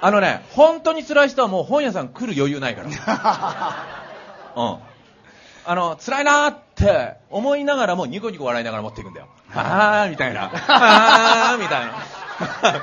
[0.00, 2.88] あのね本当に辛い人はもう本屋さん来る余裕ないから。
[4.56, 4.78] うん。
[5.64, 7.16] あの辛いなーって。
[7.30, 9.26] 思いながらもニコニコ笑いながら持っていくんだよ。
[9.52, 10.50] あーみたいな。
[10.68, 11.92] あーみたいな。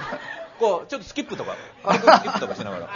[0.60, 1.56] こうちょっとスキップとか。
[1.94, 2.88] スキップとかしながら。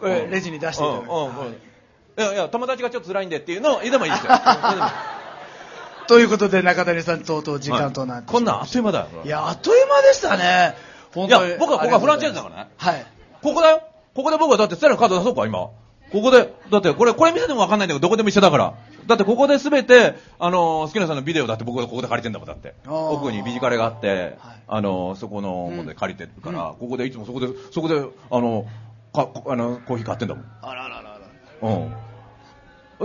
[0.00, 1.04] これレジに出していただく。
[1.04, 1.52] うんうんうん。
[1.52, 4.32] いやいや友達がちょっと辛いんでっていうのを言ってもいいですよ
[6.06, 10.76] ということで中谷さんとうとう時間となってこんなんあっという間だよいやあっという間でしたね。
[11.12, 12.70] 本いや僕はここがフランチャイズだからね。
[12.76, 13.06] はい。
[13.42, 13.82] ここだよ。
[14.14, 18.74] ここで僕はだってステラのカード出そうか今ここでだってこれこれ見せても分かんないんだけどどこでも一緒だから
[19.06, 22.74] だってここで全てあの好きなさんのビデオだって僕がここで借りてんだもんだって。
[22.86, 24.62] 奥にビジカレがあって、はい。
[24.66, 27.96] あのそこのうん方で借りてるから、ここでいつもそこでそこで
[28.30, 28.66] あの
[29.12, 30.44] かあのコーヒー買ってんだもん。
[30.62, 31.20] あらららら
[31.62, 31.94] うん。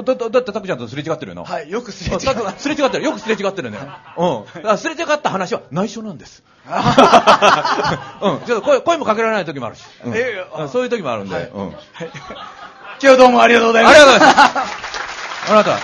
[0.06, 1.44] だだだってタクちゃんとすれ違ってるよな。
[1.44, 3.04] はいよくすれ違あうタクすれ違ってる。
[3.04, 3.80] よくすれ違ってるね。
[4.18, 4.78] うん。
[4.78, 6.44] すれ違った話は内緒なんです。
[6.70, 10.14] うん、ちょっと声声もかけられない時もあるし、うん。
[10.16, 11.46] えそういう時もあるんで、はい。
[11.52, 11.78] うん、今
[13.00, 14.89] 日はどうもありがとうございまありしたがとうございます。
[15.50, 15.80] あなた、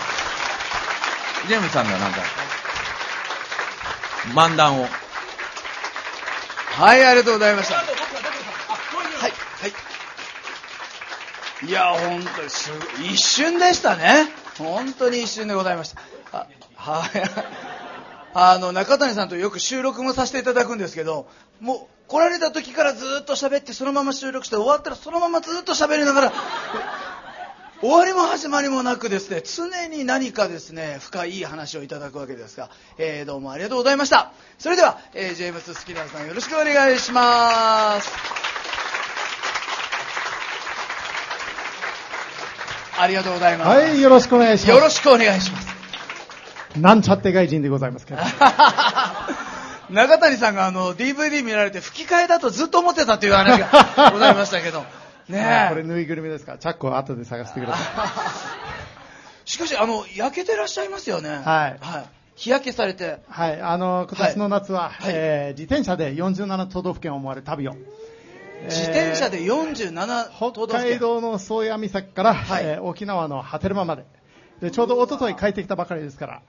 [1.48, 2.22] ジェームスさんがなんか、
[4.36, 4.86] 漫談を。
[6.76, 7.76] はいありがとうございました。
[7.76, 7.86] はい
[9.24, 9.28] は
[11.64, 11.68] い。
[11.68, 13.14] いや本当にすごい。
[13.14, 14.28] 一瞬でしたね。
[14.60, 16.02] 本当に一瞬でございました。
[16.32, 17.10] あはい。
[18.38, 21.28] あの中谷さんとよく収録もさせていただくんですけど
[21.62, 26.34] もう来られた時からずっと喋ってそのまま収録して終わったらそのままずっと喋りながら
[27.86, 34.32] 終わりも始まりもなくですね常に何かですね深い話をいただくわけですが、えーどうもありがとうございました。
[34.58, 38.12] それでは、えージェームス・スキナーさんよろしくお願いします。
[42.98, 44.76] ありがとうございます、はい、よろしくお願いします。
[44.76, 45.68] よろしくお願いします。
[46.80, 48.22] なんちゃって外人でございますけど。
[49.94, 54.84] 中谷さんがあの DVD 見られて吹き替えだとずっと思ってたという話がございましたけど
[55.30, 55.70] ねえ。
[55.70, 56.54] これぬいぐるみですか？
[56.54, 58.06] ら、チャックを後で探してくださ
[59.46, 61.30] しかしあの焼けてらっしゃいますよね。
[61.44, 61.80] はい。
[62.36, 63.04] 日焼けされて。
[63.06, 63.08] い。
[63.32, 65.12] はい、あの、今年の夏は、はい。
[65.14, 67.76] えー自転車で47都道府県を回る旅を。
[68.66, 70.92] 自転車でえー47都道北府県。
[70.94, 72.64] 海道の宗谷岬から、はい。
[72.66, 74.06] えー沖縄の波照間まで。
[74.62, 76.42] で、ちょうど一昨日帰ってきたばかりですから、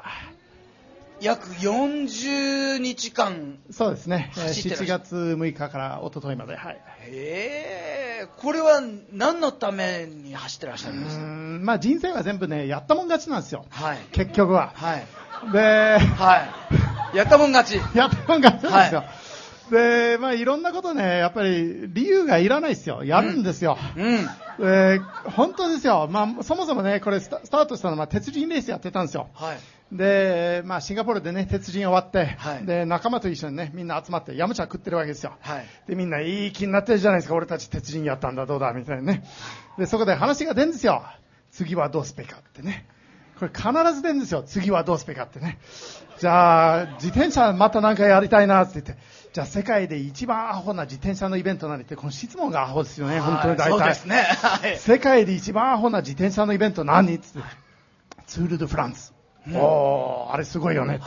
[1.20, 3.58] 約40日間。
[3.70, 6.80] そうですね、えー走ってらっしゃ7月6日から一昨日まで、はい。
[7.02, 8.05] へえ
[8.36, 8.80] これは
[9.12, 11.16] 何のために走ってらっしゃうるんです？
[11.18, 13.64] かまあ人生は全部ね、やったもん勝ちなんですよ。
[13.70, 14.72] はい結局は。
[14.74, 15.06] はい
[15.52, 16.50] で、は
[17.12, 19.04] いやったもん勝ち やったもん勝ちなんですよ。
[19.70, 23.04] で、まあいろんなことね、やっぱり理由がいらないですよ。
[23.04, 23.76] やるんですよ。
[23.96, 25.00] うんで
[25.34, 26.08] 本当ですよ。
[26.10, 29.28] まあそもそもね、これスタスタートしたのは鉄人レースやってたんですよ。
[29.34, 29.56] はい
[29.92, 35.34] で、まあシンガポールでね、鉄人終わって、はいで、仲間と一緒にね、みんな集まって、ヤムチャ食ってるわけですよ。
[35.40, 37.34] はいで、みんないい気になってるじゃないですか。
[37.34, 39.24] 俺たち鉄人やったんだ、どうだ、みたいなね。
[39.78, 41.04] で、そこで話が出るんですよ。
[41.52, 42.86] 次はどうすべかってね。
[43.38, 44.42] これ必ず出るんですよ。
[44.42, 45.58] 次はどうすべかってね。
[46.18, 48.96] じゃあ、自転車またなんかやりたいなって言って。
[49.32, 53.20] じゃあ、世界で一番アホな自転車のイベントなんて、この質問がアホですよね。
[53.20, 53.72] 本当に大体。
[53.72, 57.26] はいそうですねはい世界で一番アホな自転車のイベント何って。
[58.26, 59.15] ツール・ド・フランス。
[59.54, 61.00] おー、あれすごいよね。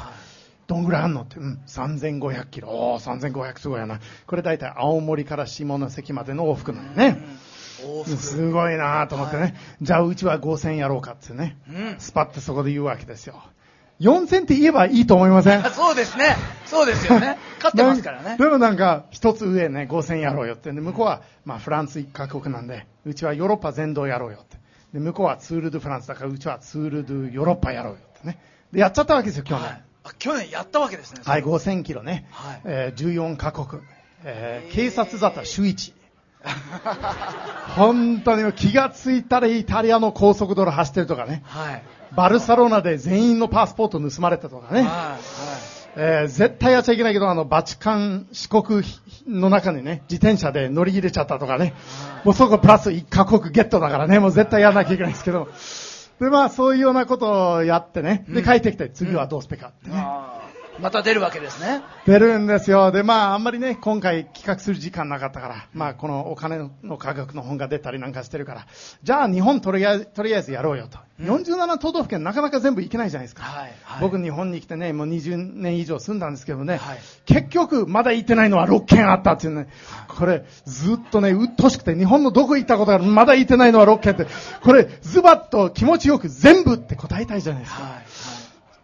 [0.67, 1.21] どんぐらいあんの？
[1.21, 1.37] って。
[1.37, 2.69] うん、3500キロ。
[2.69, 3.99] おー、3500すごいよな。
[4.27, 7.17] これ大体青森から下関までの往復なんよね。
[8.17, 9.55] すごいなと思ってね。
[9.81, 11.57] じゃあうちは5000やろうかってね。
[11.67, 13.41] うんスパッとそこで言うわけですよ。
[13.99, 15.65] 4000って言えばいいと思いません？
[15.65, 16.35] あ そうですね。
[16.65, 17.37] そうですよね。
[17.61, 18.37] 勝ってますからね。
[18.37, 20.71] でもなんか、一つ上ね、5000やろうよって。
[20.71, 24.57] で、向こうは、まあ、フランス一カ国なんで、うちはヨーロッパ全土やろうよって。
[24.93, 28.39] で、向こうはツール・ドゥ・フランスだから、うちはツール・ドゥ・ヨーロッパやろうよってね。
[28.71, 29.63] で、やっちゃったわけですよ、去年。
[29.63, 31.21] はいあ去年やったわけですね。
[31.25, 32.27] はい、5000キロね。
[32.31, 33.81] はいえー14カ国。
[34.23, 35.93] えー警察沙汰週一。
[37.75, 41.43] 本当に気がついたらイタリアの高速道路走ってるとかね。
[41.45, 41.83] はい。
[42.15, 44.83] バルサロナで全員のパスポート盗まれたとかね。
[44.83, 45.23] はい。
[45.97, 48.83] えー絶対やっちゃいけないけど、あの、バチカン四国
[49.27, 51.73] の中にね、自転車で乗り入れちゃったとかね。
[52.23, 55.49] もうそこプラス1カ国ゲットだからね、もう絶対やらなきゃいけないんですけど。
[56.19, 58.25] で、まあ、そういうようなことをやってね。
[58.29, 59.95] で、帰ってきて、次はどうすべかってね。
[60.81, 61.81] また出るわけですね。
[62.05, 62.91] 出るんですよ。
[62.91, 68.67] で、まあ、あんまりね、今回企画する時間なかったから、まあ、このお金の価格の本が出たりなんかしてるから、
[69.03, 70.97] じゃあ日本とりあえず、とりあえずやろうよと。
[71.21, 73.43] 47都道府県なかなか全部行けないじゃないですか。
[73.43, 79.67] はいはい僕日本に来てね、もう20年以上住んだんですけどね、はい結局まだ行ってないのは6県あったっていうね、
[80.07, 84.27] これずっとね、うっとしくて、日本のどこ行ったことがまだ行ってないのは6県って、
[84.61, 87.83] これズバッと気持ちよく全部って答えたいじゃないですか。
[87.83, 88.05] はい。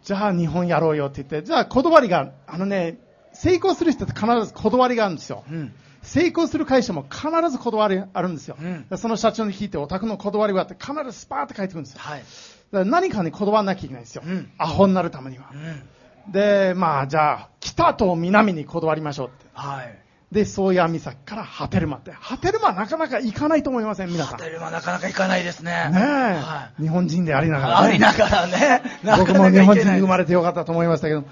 [0.06, 2.98] じゃあ日本やろうよって言って、じゃあ断りが、あのね、
[3.32, 5.42] 成功する人って必ず断りがあるんですよ。
[5.50, 5.74] うん。
[6.02, 8.56] 成功する会社も必ず断りあるんですよ。
[8.60, 11.98] うんその社長に聞いて、お宅の断りはあって必ずスパーって書いてくるんですよ。
[12.02, 12.20] はい。
[12.20, 12.28] だか
[12.70, 14.22] ら何かに断らなきゃいけないんですよ。
[14.24, 16.30] うんアホになるためにはう。
[16.30, 16.32] ん。
[16.32, 19.46] で、まあじゃあ、北と南に断りましょうって。
[19.54, 19.98] はい。
[20.32, 22.10] で、宗谷岬からハテルマって。
[22.12, 24.38] ハテルマなかなか行かないと思いません、皆さん。
[24.38, 25.90] ねホテルはなかなか行かないですね。
[25.92, 27.70] え、は日本人でありながい。
[27.70, 27.86] ら、ね。
[27.88, 28.82] ありながらね。
[29.04, 31.26] な僕かなかも日本人に生まれてよかったと思いましたけど、ち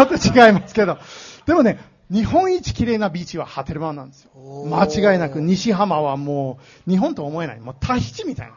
[0.00, 0.98] ょっと違いますけど、
[1.44, 4.30] でもね、日本一綺麗なビーチはハテルマンなんですよ。
[4.66, 7.60] 間違いなく西浜はもう、日本と思えない。
[7.60, 8.54] もうタヒチみたいな。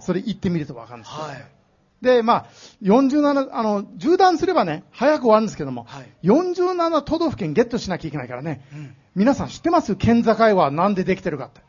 [0.00, 1.22] それ行ってみるとわかるんですよ。
[1.22, 1.61] はい。
[2.02, 2.46] で、まあ、
[2.82, 8.94] 47、あの、縦断すればね、早く終わるんですけども、はい47都道府県ゲットしなきゃいけないからね、うん。
[9.14, 9.94] 皆さん知ってます？
[9.96, 11.60] 県境はなんでできてるかって。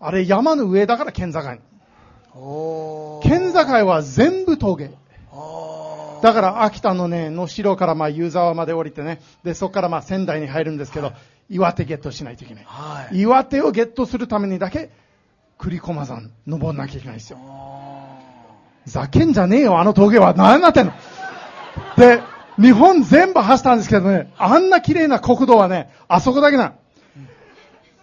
[0.00, 1.40] あれ山の上だから県境。
[3.22, 4.90] 県境は全部峠。
[6.22, 11.12] だから秋田のね、能代からまあ湯沢まで降りてね、で、そこからまあ仙台に入るんですけど、
[11.48, 12.64] 岩手ゲットしないといけない。
[12.66, 13.20] はい。
[13.20, 14.90] 岩手をゲットするためにだけ、
[15.58, 17.38] 栗駒山登んなきゃいけないんですよ。
[18.86, 20.34] おざけんじゃねえよ、あの峠は。
[20.34, 20.92] 何なってんの？
[21.96, 22.22] で、
[22.60, 26.72] 日本全部走ったんですけどね、あんな綺麗な国道はね、あそこだけな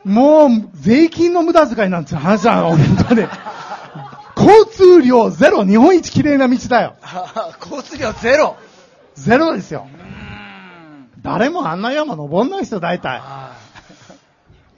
[0.05, 0.11] の。
[0.11, 3.27] もう、税金の無駄遣いなんていう話なの、本当に。
[4.37, 6.95] 交通量ゼロ、日本一綺麗な道だよ。
[7.01, 7.57] ー。
[7.59, 8.55] 交通量ゼロ。
[9.15, 9.87] ゼロですよ。
[11.21, 13.21] 誰もあんな山登んないですよ、大体。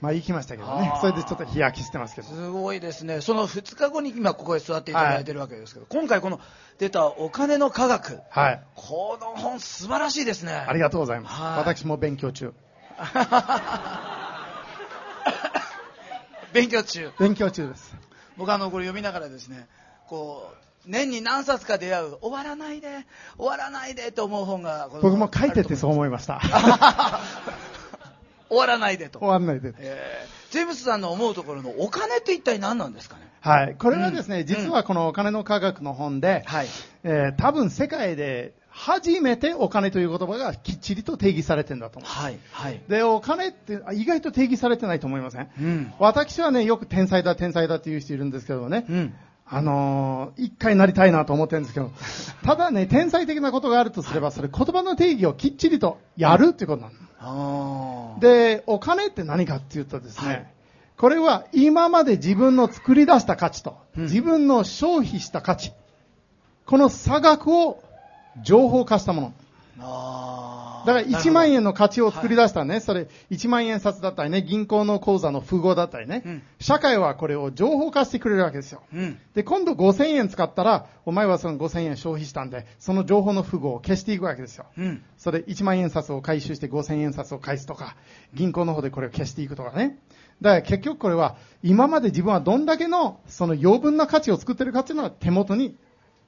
[0.00, 0.92] まあ行きましたけどね。
[1.00, 2.24] それでちょっと日焼けしてますけい。
[2.24, 2.30] ど。
[2.30, 3.20] すごいですね。
[3.20, 6.40] その2日後に今ここへ座っていただいてるわけですけど、今回この
[6.78, 8.20] 出たお金の科学。
[8.30, 8.62] はい。
[8.74, 10.52] この本素晴らしいですね。
[10.52, 11.40] ありがとうございます。
[11.40, 12.52] はい私も勉強中。
[16.52, 17.10] 勉強中。
[17.18, 17.94] 勉強中です。
[18.36, 19.66] 僕あのこれ読みながらですね
[20.06, 20.52] こ
[20.86, 22.88] う年に何冊か出会う終わらないで
[23.36, 26.40] 終わらないでと思う本が僕も書いててそう思いました。
[28.48, 29.72] 終わらないでと、終わんないで。
[29.78, 33.28] えージェームスさんの思うところのお金って一体何なんですかね？
[33.42, 33.74] はい。
[33.78, 34.46] これはですね、うん。
[34.46, 36.66] 実はこのお金の科学の本で、はい。
[37.04, 42.10] えー多分世界で初めてお金という言葉がきっちりと定義されてんだと思う。
[42.10, 42.80] はいはい。
[42.88, 45.92] で、お金って意外と定義されてないと思いませんうん。
[45.98, 49.14] 私はね、よく天才だ、天才だって言う人いるんですけどね、うん。
[49.44, 51.90] あのー一回なりたいなと思ってるんですけど、
[52.42, 56.92] ただね、天才的なことがあるとすれば、それ言葉の定義をきっちりとやるっていうことなの。
[56.94, 57.07] あー
[58.20, 60.46] で、お金って何かって言うとですね、はい。
[60.96, 64.02] これは今まで自分の作り出した価値と、うん。
[64.04, 65.72] 自分の消費した価値、
[66.66, 67.82] この差額を
[68.40, 69.32] 情報化したもの。
[70.88, 76.42] だから1万円の価値を作り出したね、それ1万円札だったりね、銀行の口座の符号だったりね、うん。
[76.60, 78.80] 社会はこれを情報化してくれるわけですよ。
[78.94, 79.18] うん。
[79.34, 84.64] で、今度5000円使ったら、お前はその5000円消費したんで、その情報の符号を消していくわけですよ。
[84.78, 85.02] うん。
[85.18, 87.94] それ1万円札を回収して5000円札を返すとか、
[88.32, 89.98] 銀行の方でこれを消していくとかね。
[90.40, 95.76] だから結局これは、今まで自分はどんだけのその余分な価値を作ってるかっていうのは手元に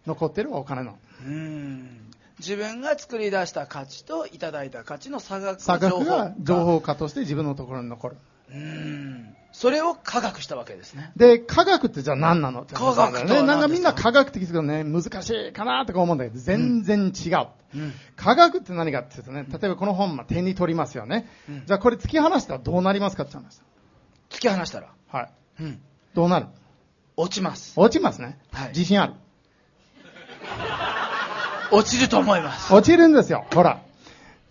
[0.06, 0.98] 残ってるお金の。
[1.24, 2.09] うん
[2.40, 8.16] 自分が作り出した価値といただいた価値の差額差額が化情報化として自分のところに残る。
[8.52, 12.74] うんそれを科学したわけですねで、科学ってじゃあ何なのって。
[12.74, 13.42] 科学とは何ですか？
[13.42, 17.48] なんかみんな科学的ですけどね、難しいかなとか思うんだけど、全然違う。
[17.74, 21.28] うん科学って何かっていうとね、例えばこの本、まあ、手に取りますよね。
[21.48, 23.60] うんじゃあこれ突き放したらどうなりますかって話。
[24.30, 25.30] 突き放したら、はい。
[25.62, 25.80] うん、
[26.14, 26.46] どうなる？
[27.16, 28.38] 落ちます落ちますね。
[28.52, 29.14] はい自信ある？
[31.72, 32.72] 落ちると思います。
[32.74, 33.44] 落ちるんですよ。
[33.54, 33.80] ほら。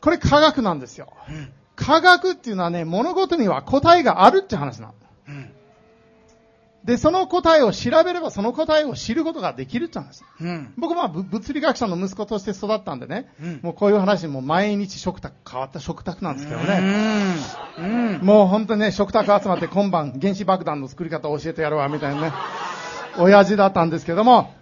[0.02, 1.14] これ科学なんですよ。
[1.30, 1.50] うん。
[1.76, 4.94] 科学っていうのはね、物事には答えがあるって話なの。
[5.28, 5.50] うん。
[6.84, 10.24] で、その答えを調べればその答えを知ることができるって話。
[10.42, 10.74] うん。
[10.78, 17.38] 僕はぶ物理学者の息子として育ったんでね、うんもうこういう話も毎日食卓、変わった食卓なんですけどね。
[17.78, 17.86] うん。
[17.86, 18.26] うん。
[18.26, 22.34] もう本当にね、食卓集まって今晩原子爆弾の作り方を教えてやるわ、みたいなね、
[23.18, 24.54] 親父だったんですけども、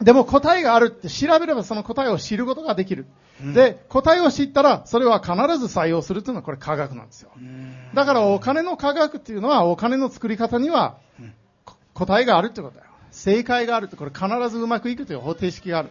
[0.00, 3.06] でも答えがあるって調べればその答えを知ることができる。
[3.54, 7.30] で、答えを知ったらそれは必ず採用するっていうのはこれ科学なんですよ。
[7.94, 10.98] だからお金の科学っていうのはお金の作り方には
[11.64, 12.90] こ答えがあるってことだよ。
[13.10, 15.90] 正解があるってこれ必ずうまくいくという方程式がある。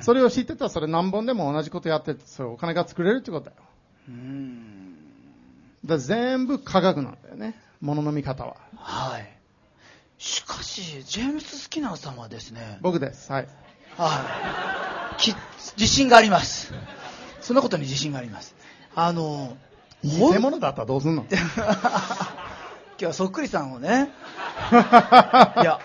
[0.00, 3.56] それを知ってたらそれ何本でも同じことやってて、それお金が作れるってことだよ。
[4.08, 4.94] うん。
[5.84, 7.60] だから全部科学なんだよね。
[7.80, 8.56] 物の見方は。
[8.76, 9.41] はい。
[10.22, 13.32] しかし、ジェームス・スキナーさんはですね、僕です。
[13.32, 13.48] はい。
[13.98, 15.20] はい。
[15.20, 15.34] き
[15.76, 16.72] 自信があります。
[17.40, 18.54] そんなことに自信があります。
[18.94, 19.56] あの、
[20.04, 21.26] 偽物だったらどうすんの？
[21.28, 21.36] 今
[22.98, 24.10] 日はそっくりさんをね、
[25.60, 25.80] いや、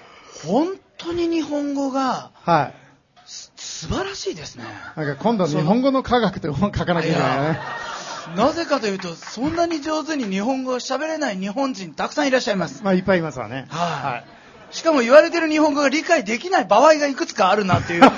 [0.45, 0.67] 本
[0.99, 2.73] 当に日本語がはい。
[3.25, 4.65] す素晴らしいですね。
[4.95, 7.59] なんか今度日本語の科学って本書かなきゃいけないね。
[8.35, 12.83] なぜかというと、そんなに上手に日本語を喋れない日本人たくさんいらっしゃいます。
[12.83, 13.67] まあいっぱいいますわね。
[13.69, 14.37] はい
[14.69, 18.01] しかも言われてる日本語が理解できない場合がいくつかあるなっていう。
[18.03, 18.11] ま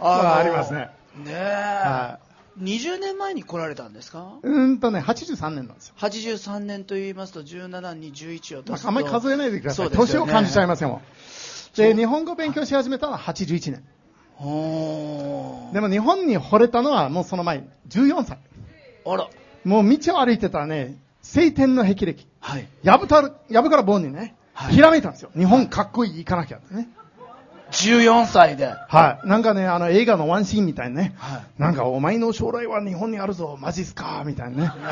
[0.00, 0.90] あのありますね。
[1.16, 2.18] ねえ、は
[2.60, 4.32] 20年前に来られたんですか？
[4.42, 5.94] うーんとね、83年なんですよ。
[5.98, 9.86] 83年と言いますと17に11をま足すとああんまり数えないでください。
[9.86, 10.88] そうですよね年を感じちゃいますよ。
[10.88, 11.02] も
[11.74, 13.84] うで、日本語勉強し始めたのは81年。
[15.72, 18.38] でも日本に惚れたのはもうその前、14歳。
[19.06, 19.28] あら
[19.64, 22.26] もう道を歩いてたらね、晴天の霹靂。
[22.40, 25.30] はいやぶたる、やぶから棒にね、はいひらめいたんですよ。
[25.36, 26.88] 日本かっこいい、行かなきゃってね。
[27.70, 29.28] 14歳ではい。
[29.28, 31.14] なんかね、あの映画のワンシーンみたいにね。
[31.16, 34.24] はいなんか、お前の将来は日本にあるぞ、マジっすか？
[34.26, 34.70] みたいなね。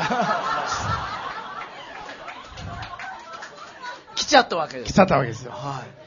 [4.15, 5.51] 来ちゃったわけです来ちゃったわけですよ。
[5.51, 6.00] はい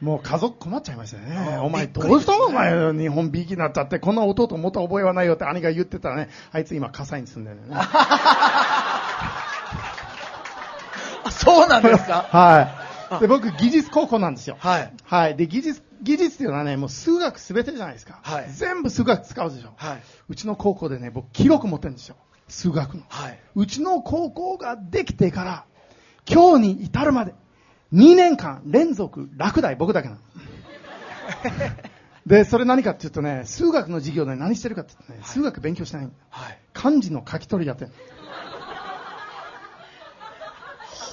[0.00, 1.56] もう家族困っちゃいましたよね。
[1.56, 2.46] あお前どうしたの？
[2.46, 7.62] お前、日本びいきになっちゃって、こんな弟元覚えはないよって兄が言ってたらね、あいつ今火災に住んでるね。
[7.70, 9.40] あ
[11.30, 12.26] そうなんですか？
[12.32, 13.20] はい。
[13.20, 14.56] で、僕、技術高校なんですよ。
[14.58, 15.36] はいはい。
[15.36, 18.18] で、技術、技術っていうのはね、もう数学すべてじゃないですか。
[18.22, 19.72] はい全部数学使うでしょ。
[19.76, 22.16] はいうちの高校でね、僕、記録持ってるんですよ。
[22.48, 23.02] 数学の。
[23.08, 25.64] はうちの高校ができてから、
[26.28, 27.34] 今日に至るまで、
[27.92, 30.20] 2年間連続落第、僕だけなの。
[32.26, 36.20] で、それ何かっていうとね、数学の授業で何してるかって言うとね、数学勉強してないんだよ。
[36.30, 37.92] はい漢字の書き取りやってる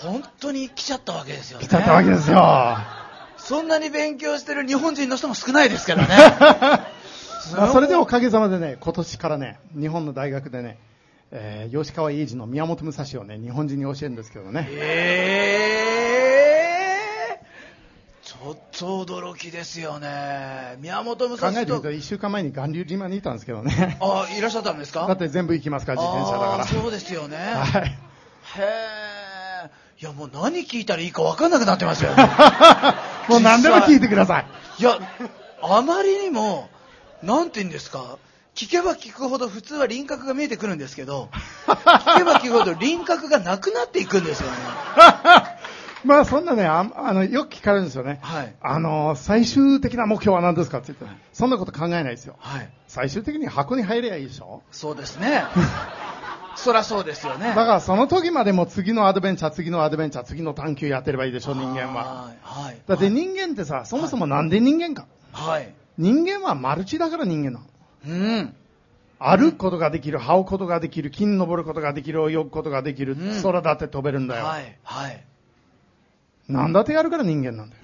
[0.02, 2.78] 本当に来ちゃったわけですよね来ちゃったわけですよ。
[3.38, 6.08] そんなに勉強してる日本人の人も少ないですからね
[7.56, 10.78] まあ、それでおかげさまでね、今年からね、日本の大学でね、
[11.32, 14.68] えー吉川英治の宮本武蔵をね、日本人に教えるんですけどね。
[14.72, 16.01] ええ
[18.32, 23.98] ちょっと驚きですよね宮本武蔵と考えてみると、1週間前に巌流島にいたんですけどね。
[24.00, 25.06] あいらっしゃったんですか？
[25.06, 26.64] だって全部行きますから、自転車だから。
[26.66, 27.88] そうですよね、はい。
[27.88, 27.92] へ
[29.66, 29.70] え
[30.02, 32.24] いやもう何聞いたらいいか分かんなくなってますよね
[33.28, 34.46] もう何でも聞いてください。
[34.80, 34.98] いや
[35.62, 36.70] あまりにも
[37.22, 38.18] なんて言うんですか？
[38.56, 41.30] 聞けば聞くほど普通は輪郭が見えてくるんですけど
[41.68, 44.56] 聞けば聞くほど輪郭がなくなっていくんですよね
[46.04, 48.20] まあそんなね、ああの、よく聞かれるんですよね。
[48.22, 48.56] はい。
[48.62, 52.36] あの、最終的な目標は何ですかって言って、そんなこと考えないですよ。
[52.40, 52.70] はい。
[52.88, 54.64] 最終的に箱に入ればいいでしょ？
[54.72, 55.44] そうですね。
[56.56, 57.48] そりゃそうですよね。
[57.48, 62.26] だからその時までも次のアドベンチャー、次のアドベンチャー、次の探求やってればいいでしょ、人間は。
[62.26, 62.38] はい。
[62.42, 65.06] はいだって人間ってさ、そもそもなんで人間か？
[65.32, 65.74] はい。
[65.98, 67.66] 人間はマルチだから人間なの。
[68.08, 68.10] う
[68.42, 68.56] ん。
[69.20, 73.44] 歩くことができる、這うことができる、木に登ることができる、泳ぐことができる、うん。
[73.44, 74.46] 空だって飛べるんだよ。
[74.46, 74.78] はい。
[74.84, 75.24] はい
[76.48, 77.82] なんだってやるから人間なんだよ。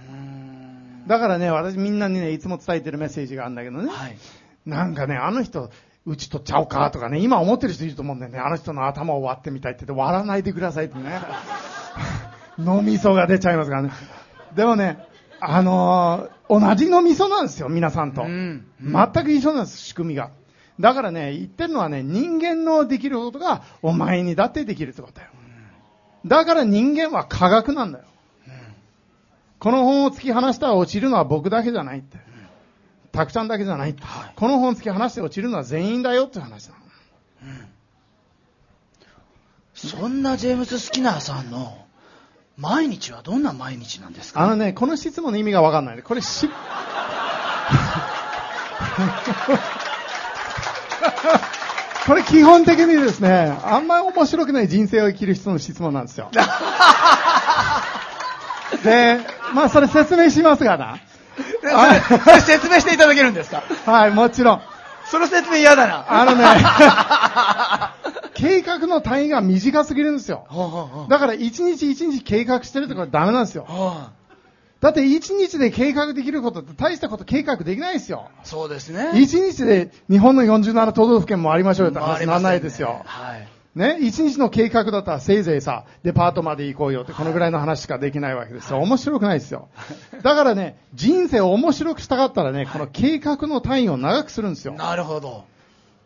[1.08, 3.90] だからね、私みんなにね、いつも伝えてるメッセージがあるんだけどね。
[3.90, 4.18] はい
[4.66, 5.72] なんかね、あの人、
[6.06, 8.40] うちとちゃうかとかね、今思ってる人いると思うんだよね。
[8.40, 11.22] あの人の頭を割ってみたいって言って、割らないでくださいってね。
[12.60, 13.92] 脳みそが出ちゃいますからね。
[14.56, 15.00] でもね、
[15.40, 18.24] あのー同じ脳みそなんですよ、皆さんと。
[18.24, 20.32] うん全く一緒なんです、仕組みが。
[20.80, 25.32] だからね、言ってるのはね、人間のできることが、お前にだってできるってことだよ。
[26.26, 28.06] だから人間は科学なんだよ。
[29.60, 32.18] この本を突き放したら落ちるのは僕だけじゃないって。
[33.12, 34.04] たくちゃんだけじゃないって。
[34.04, 36.82] はいこの本を突き放して落ちるのは全員だよって話なの。
[39.74, 41.78] そんなジェームス・スキナーさんの
[42.58, 44.42] 毎日はどんな毎日なんですか？
[44.42, 46.02] あのね、この質問の意味がわかんない。
[46.02, 46.50] これし、
[52.08, 56.32] これ基本的にですね、あんまり面白くない人生を生きる人の質問なんですよ。
[58.84, 59.20] で、
[59.54, 61.00] まあそれ説明しますがな。
[61.62, 63.64] でそれそれ説明していただけるんですか？
[63.86, 64.62] はい、もちろん。
[65.06, 66.06] その説明嫌だな。
[66.10, 66.44] あのね、
[68.34, 70.46] 計画の単位が短すぎるんですよ。
[71.10, 73.66] だから一日一日計画してるところダメなんですよ。
[73.68, 74.12] は
[74.80, 78.30] だって一日で計画できることって大したこと計画できないですよ。
[78.40, 79.12] あそうですね。
[79.20, 83.02] 一日で日本の47都道府県もありましょうよって話にならないですよ。
[83.06, 83.48] はい。
[83.78, 88.80] ね、一日の計画だったらせいぜいさ、デパートまで行こうよって、このぐらいの話しかできないわけですよ。
[88.80, 89.70] 面白くないですよ。
[90.24, 94.74] だからね、人生を面白くしたかったらね、この計画の単位を長くするんですよ。
[94.74, 95.46] なるほど。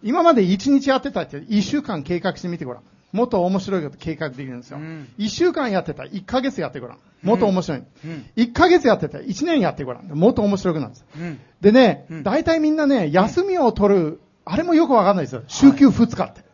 [0.03, 2.84] 今まで一日やってたって、一週間計画してみてごらん。
[3.11, 5.09] もっと面白いこと計画できるんですようん。
[5.17, 6.97] 一、週間やってたら一ヶ月やってごらん。
[7.22, 7.80] もっと面白い。
[8.05, 10.05] うん一ヶ月やってたら一年やってごらん。
[10.07, 11.05] もっと面白くなるんです。
[11.17, 11.39] うん。
[11.59, 15.43] でねうん、大体みんなね、休みを取る、あれもよくわかんないですよ。
[15.47, 16.41] 週休2日って。
[16.41, 16.50] はい。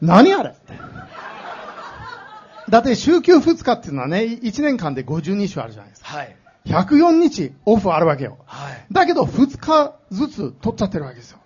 [0.00, 0.54] 何あれ？
[2.68, 6.16] だって週休2日っていうのはね、1年間で52週あるじゃないですか。
[6.16, 6.36] はい。
[6.66, 8.38] 104日オフあるわけよ。
[8.46, 8.86] はい。
[8.92, 11.38] だけど2日ずつ取っちゃってるわけですよ。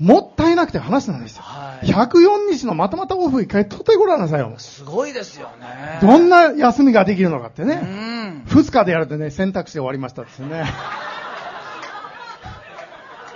[0.00, 0.06] うん。
[0.06, 1.42] もったいなくて話なんですよ。
[1.42, 1.86] はい。
[1.86, 4.52] 104日のまとまったオフ一回取ってごらんなさいよ。
[4.58, 5.98] すごいですよね。
[6.02, 7.76] どんな休みができるのかってうね。
[7.76, 8.44] ん。
[8.46, 10.64] 2日でやるとね、選択肢で終わりましたですね。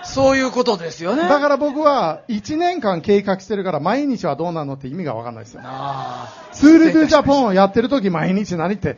[0.08, 1.28] そういうことですよね。
[1.28, 5.60] だから僕は1年間計画してるから毎日はどうなのって意味がわかんないですよ。
[5.64, 8.96] あツールドゥジャポンをやってる時毎日何って、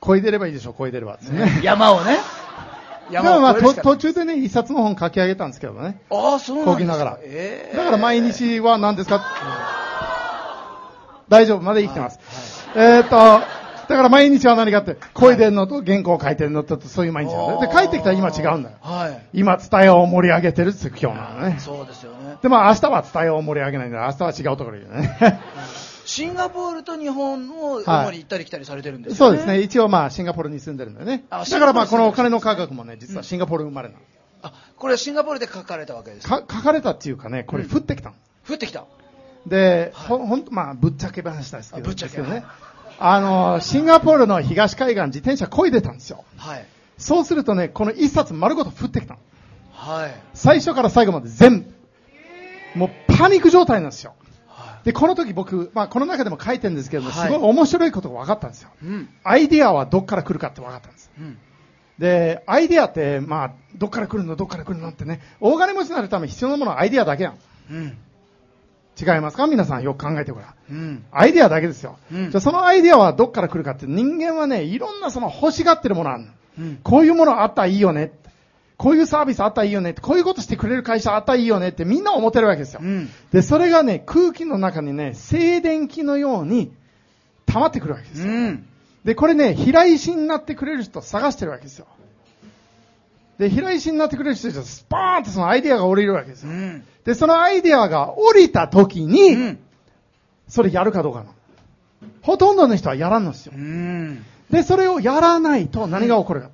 [0.00, 1.44] こいでればいいでしょ、こいでればですね。
[1.44, 2.18] ー 山をね。
[3.10, 6.00] でもまあ、と山を越えるしか途中でね、一冊の本書き上げたんですけどね。
[6.10, 6.92] ああ、そうなんですか。
[6.92, 9.24] ながらええだから毎日は何ですか
[11.28, 12.18] 大丈夫、まだ生きてます。
[12.74, 13.42] えーっと、だ
[13.96, 17.60] から毎日は何かって、声でんのと原稿を書いてるのと、そういう毎日なんだよ。
[17.60, 18.76] で、帰ってきたら今違うんだよ。
[18.80, 19.26] はい。
[19.32, 21.56] 今、伝えを盛り上げてるって今日なのね。
[21.58, 22.36] そうですよね。
[22.42, 25.18] で、まあ明日は伝えを盛り上げないんだ明日は違うところにね。
[26.04, 29.18] シンガポールと日本をはい主に行ったり来たりされてるんですよね。
[29.18, 29.60] そうですね。
[29.60, 31.24] 一応まあシンガポールに住んでるんだよね。
[31.28, 34.00] あだからまあこのお金の価格もね、実はシンガポール生まれなの。
[34.42, 36.42] あ、これはシンガポールで書かれたわけですか。
[36.42, 38.14] か書かれたっていうかね、これ降ってきたの。
[38.48, 38.84] 降ってきた。
[39.46, 42.44] で、はいほほんと、まあ、ぶっちゃけ話ですけど、あぶっちゃけですけどね。
[42.98, 46.24] あの、シンガポールの東海岸自転車漕いでたんですよ。
[46.36, 46.66] はい。
[46.98, 49.20] そうするとね、この一冊丸ごと降ってきたの。
[49.72, 50.14] はい。
[50.34, 51.78] 最初から最後まで全部。
[52.74, 54.14] もうパニック状態なんですよ。
[54.48, 58.70] はで、この時僕、まあ、この中でも書いてるんですけども、はいすごい面白いことが分かったんですよ。
[58.82, 58.86] い。
[58.86, 59.08] うん。
[59.22, 61.10] アイディアはどっから来るかって分かったんです。
[61.18, 61.38] うん。
[61.98, 67.38] で、アイディアって、まあ、どっから来るの、どっから来るのってね、大金持ちになるために必要なものはアイディアだけやん。
[67.70, 67.98] うん。
[69.00, 69.46] 違いますか？
[69.46, 70.54] 皆さんよく考えてごらん。
[70.70, 71.04] うん。
[71.12, 71.98] アイディアだけですよ。
[72.12, 76.28] うんじゃあそのアイディアはどっから来るかって人間はね、いろんなその欲しがってるものあるの。
[76.58, 76.80] うん。
[76.82, 78.12] こういうものあったらいいよね。
[78.76, 79.92] こういうサービスあったらいいよね。
[79.94, 82.80] こういうことしてくれる会社あったらいいよねってみんな思ってるわけですよ。
[82.82, 83.08] うん。
[83.32, 86.72] で、それがね、空気の中にね、静電気のように
[87.46, 88.32] 溜まってくるわけですよ。
[88.32, 88.66] うん。
[89.04, 91.86] で、これね、平石になってくれる人を探してるわけですよ。
[93.38, 96.50] で、平石になってくれる人たちスパーンとそのアイディアが降りるわけですよ。
[96.50, 96.84] うん。
[97.08, 99.58] で、そのアイディアが降りた時に、うん。
[100.46, 101.30] それやるかどうかなの。
[102.20, 103.54] ほとんどの人はやらんのですよ。
[103.56, 104.26] うん。
[104.50, 106.50] で、それをやらないと何が起こるか。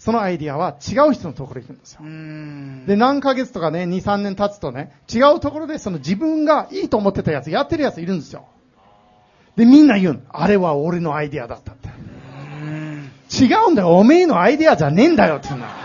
[0.00, 2.06] そのアイディアは違う人のところに行くんですよう。
[2.08, 2.86] ん。
[2.86, 8.46] で、何ヶ月とかね、2、3年経つとね、違うところでその自分がいいと思ってたやつ、やってるやついるんですよ。
[9.54, 10.20] で、みんな言うの。
[10.30, 11.88] あれは俺のアイディアだったって。
[12.64, 13.10] うん。
[13.30, 13.96] 違うんだよ。
[13.96, 15.83] おめえのアイディアじゃねえんだよって言うんだ。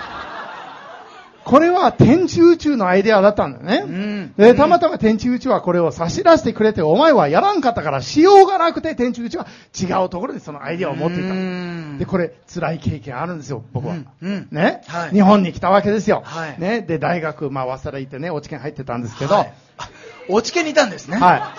[1.49, 3.83] これは天地宇宙のアイディアだったんだよね。
[3.83, 4.33] うん。
[4.37, 11.31] で、たまたま天地宇宙はこれを差し出してくれて、お前はやらんかったからしようがなくて、天地宇宙は違うところでそのアイディアを持っていた。
[11.31, 13.95] うんで、これ、辛い経験あるんですよ、僕は。
[13.95, 16.21] うんうんね、はい日本に来たわけですよ。
[16.23, 16.81] はいね？
[16.81, 19.89] で、大学、まあ、早稲田行ってね、落ち研入ってたんですけど、はいあ
[20.29, 21.17] おちけにいたんですね。
[21.17, 21.55] は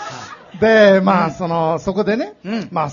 [0.55, 0.59] い。
[0.61, 2.91] で、まあ、その、そこでね、うんまあ、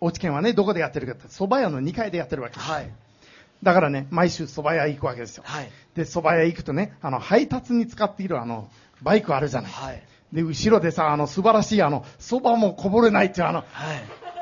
[0.00, 2.68] 落ち研はね、どこでやってるかって、蕎麦屋の2階でやってるわけです。
[2.68, 2.90] はい。
[3.62, 5.44] だからね、毎週蕎麦屋行くわけですよ。
[5.46, 5.70] はい。
[5.94, 8.68] で、蕎麦屋行くとね、あの、配達に使っているあの、
[9.02, 9.72] バイクあるじゃない。
[9.72, 10.02] はい。
[10.32, 13.66] で、後ろでさ、あの、素晴らしいあの、蕎麦もこぼれないっていうあの、はい。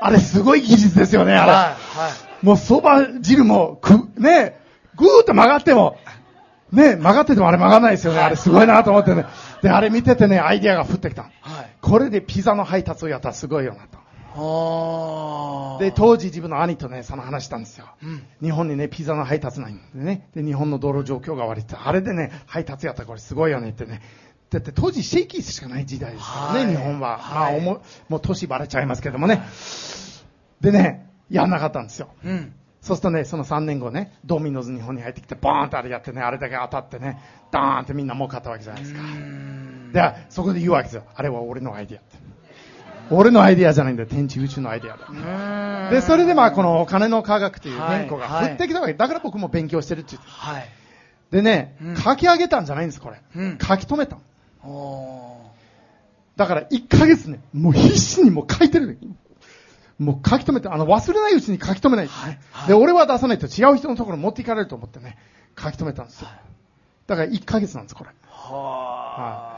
[0.00, 1.52] あれすごい技術ですよね、あれ。
[1.52, 1.60] はい。
[1.60, 1.74] は
[2.42, 2.46] い。
[2.46, 4.60] もう蕎麦汁も、く、ね、
[4.96, 5.98] ぐーっと曲がっても、
[6.72, 8.20] ね、曲がっててもあれ曲がらないですよね。
[8.20, 9.24] あれすごいなと思ってね。
[9.62, 11.22] で、あれ見ててね、アイディアが降ってきた。
[11.22, 11.30] はい。
[11.80, 13.98] これでピザの配達をやったらすごいよなと。
[15.80, 17.86] で、当時自分の兄とね、その話したんですよ。
[18.02, 18.18] うん。
[18.18, 20.28] で日本にね、ピザの配達ないんでね。
[20.34, 24.02] で、日本の道路状況が悪いって、あれでね、配達やったらこれすごいよねってね。
[24.50, 27.18] だって当時シェイキーしかない時代ですからね、はい日本は。
[27.18, 29.42] はいまあ、おも、もう年バレちゃいますけどもね。
[30.60, 32.08] でね、やんなかったんですよ。
[32.24, 32.52] うん。
[32.80, 37.20] そうするとね、その3年後ね、ドミノズ日本に入ってきて、ボーンってあれやってね、あれだけ当たってね、
[37.52, 39.00] ドーンってみんな儲かったわけじゃないですか。
[39.92, 41.04] で、そこで言うわけですよ。
[41.14, 42.16] あれは俺のアイディアって。
[43.10, 44.08] 俺のアイディアじゃないんだよ。
[44.08, 45.90] 天地宇宙のアイディアだ。
[45.90, 48.94] で、それでまあ、このお金の科学という言語が降ってきたわけ。
[48.94, 50.28] だから僕も勉強してるって言って。
[50.28, 50.68] はい。
[51.30, 53.20] でね、うん書き上げたんじゃないんです、これ。
[53.36, 54.16] うん書き留めた
[56.36, 58.98] だから1ヶ月ね、もう必死にもう書いてる。
[59.98, 62.38] もう書き留めて、あの、忘れないうちに書き留めないとね。
[62.52, 65.18] はいで、俺は出さないと違う人のところに持っていかれると思ってね、
[65.58, 66.28] 書き留めたんですよ。
[67.08, 68.10] だから1ヶ月なんです、これ。
[68.10, 68.12] ー
[68.52, 69.57] はあ。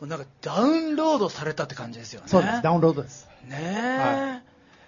[0.00, 2.28] もうなんかダウンロードされたって感じですよね。
[2.28, 3.28] そうです、ダウンロードです。
[3.48, 4.42] ね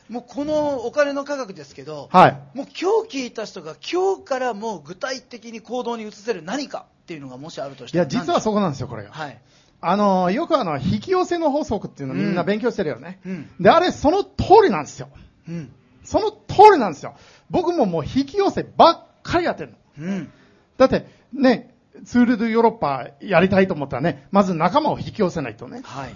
[0.09, 2.33] え、もうこのお金の価格ですけど、はい。
[2.55, 9.11] もう今日聞いた人が今日からもう具体的に行動に移せる何かっていうのがもしあるとしたらいや、実はそこなんですよ、これが。
[9.11, 9.41] はい。
[9.81, 13.21] あの、よくあの、引き寄せの法則っていうのみんな勉強してるよね。
[13.25, 14.33] うんで、あれ、その通
[14.65, 15.09] りなんですよ。
[15.49, 15.73] うん。
[16.05, 17.15] その通りなんですよ。
[17.51, 20.07] 僕ももう引き寄せばっかりやってるの。
[20.07, 20.33] うん。
[20.77, 21.75] だって、ね、
[22.05, 25.83] ツール・ドゥ・ヨーロッパやりたいと思ったらね、まず仲間を引き寄せないとね。
[25.85, 26.15] はい。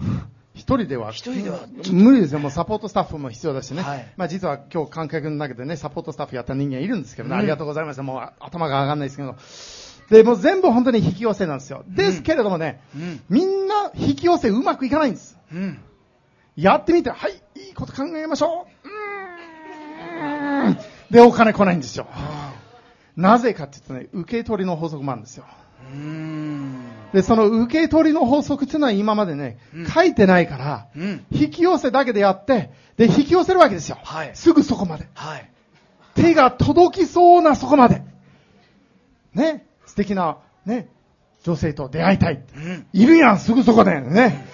[0.54, 1.12] 一人では。
[1.12, 1.60] 一人では
[1.90, 2.38] 無理ですよ。
[2.38, 3.82] もうサポートスタッフも必要だしね。
[3.82, 8.02] はいまあ実は今日観客の中でね、サポートスタッフやった人間いるんですけどね、うんありがとうございました。
[8.02, 9.36] もう頭が上がんないですけど。
[10.10, 11.84] で、もう全部本当に引き寄せなんですよ。
[11.88, 13.20] ですけれどもね、うん。
[13.30, 15.38] みんな引き寄せうまくいかないんです。
[15.52, 15.78] うん。
[16.56, 18.88] やってみて、はい、いいこと考えましょう。
[18.88, 20.78] うーん
[21.10, 22.06] で、お金来ないんですよ。
[23.16, 25.44] なぜかって言うとね、受け取りの法則もあるんですよ。
[27.12, 31.24] で、その受け取りの法則っていうのは今までね、うん書いてないから、うん。
[31.30, 33.98] 引き寄せだけでやって、で、引き寄せるわけですよ。
[34.02, 35.08] はいすぐそこまで。
[35.14, 35.50] はい。
[36.14, 38.02] 手が届きそうなそこまで。
[39.34, 40.88] ね、素敵な、ね、
[41.42, 42.42] 女性と出会いたい。
[42.54, 42.86] うん。
[42.92, 44.00] いるやん、すぐそこで。
[44.00, 44.46] ね？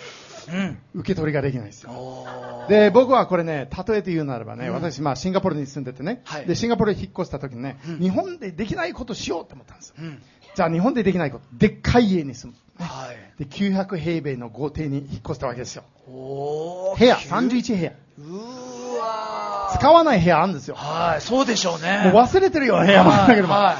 [0.52, 0.78] うん。
[0.94, 2.26] 受け取りができないですよ。
[2.68, 9.94] で、僕はこれね、例えて言うならばね、うん私、まあ、シンガポールに住んでてね、はいで、シンガポールに引っ越した時にね、うん日本でできないことしようって思ったんですよ。
[9.98, 10.22] うん。
[10.54, 12.84] じゃあ、日本でできないこと、でっかい家に住む。
[12.84, 13.38] はい。
[13.38, 15.84] で、900平米の豪邸に引っ越したわけですよ。
[16.06, 17.92] 部屋、急31部屋。
[18.18, 20.74] うーわー使わない部屋あるんですよ。
[20.74, 22.10] はい、そうでしょうね。
[22.12, 23.54] もう忘れてるような部屋もあるんだけども。
[23.54, 23.76] は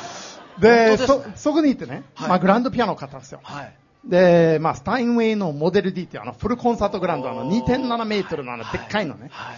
[0.59, 0.61] い。
[0.61, 3.41] で、本当ですそ、そこに行ってね、はいまあ、グランドピアノを買ったんですよ。
[3.43, 3.73] はい。
[4.05, 9.29] で、まあ、スタインウェイのモデル D っていうあの、フルコンサートグランド、あの、2.7メートルのあの、でっかいのね。
[9.31, 9.57] はい。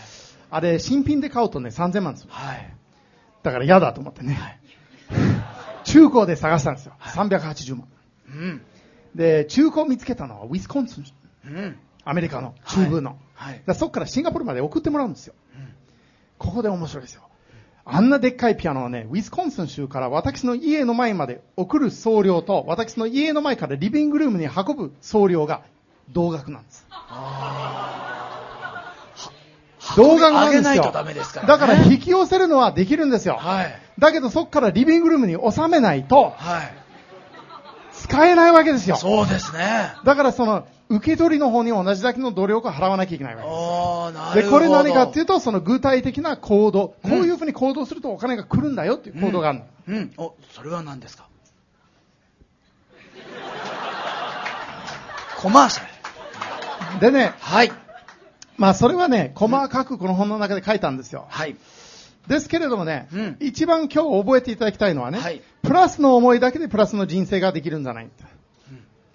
[0.51, 2.29] あれ、新品で買うとね、3000万ですよ。
[2.31, 2.75] はい。
[3.43, 4.61] だから嫌だと思ってね。
[5.85, 6.95] 中古で探したんですよ。
[6.99, 7.89] はい380万。
[8.29, 8.63] うん。
[9.15, 11.05] で、中古を見つけたのはウィスコンシン。
[11.45, 11.79] うん。
[12.05, 13.19] アメリカの中部の。
[13.35, 13.63] はい。
[13.75, 15.35] そこからシンガポールまで送ってもらうんですよ。
[15.57, 15.75] うん
[16.41, 17.30] ここで面白いですよ。
[17.93, 25.63] あんなでっかいピアノはね、ウィスコンシン州から私の家の前まで送る送料と、私の家の前からリビングルームに運ぶ送料が
[26.11, 26.87] 同額なんです。
[29.97, 30.63] 同額なんですよ。
[30.63, 33.37] 上げないとダメですからねだから引き寄せるのはできるんですよ。
[33.37, 33.81] はい。
[33.99, 36.75] だけどそこからリビングルームに収めないとはい。
[37.93, 38.97] 使えないわけですよ。
[38.97, 39.93] そうですね。
[40.05, 44.47] だからその受け取りの方に同じだけの努力を払わなきゃいけないわけです。
[44.47, 44.51] で。
[44.53, 49.65] これ何かっていうと、その具体的な行動、こういうふうに行動するとお金が来るんだよっていう行動があるの。
[49.89, 49.97] うん。
[49.97, 50.13] うん。
[50.17, 51.29] お、それは何ですか？
[55.41, 55.85] コマーシャ
[56.95, 57.01] ル。
[57.01, 57.73] でね、はい。
[58.57, 61.27] まあそれはね、細かくこの本の中で書いたんですよ。
[61.31, 61.57] はい。
[62.27, 68.11] ですけれどもね、うん一番今日覚えていただきたいのはね、はいプラスの思いだけでプラスの人生ができるんじゃない。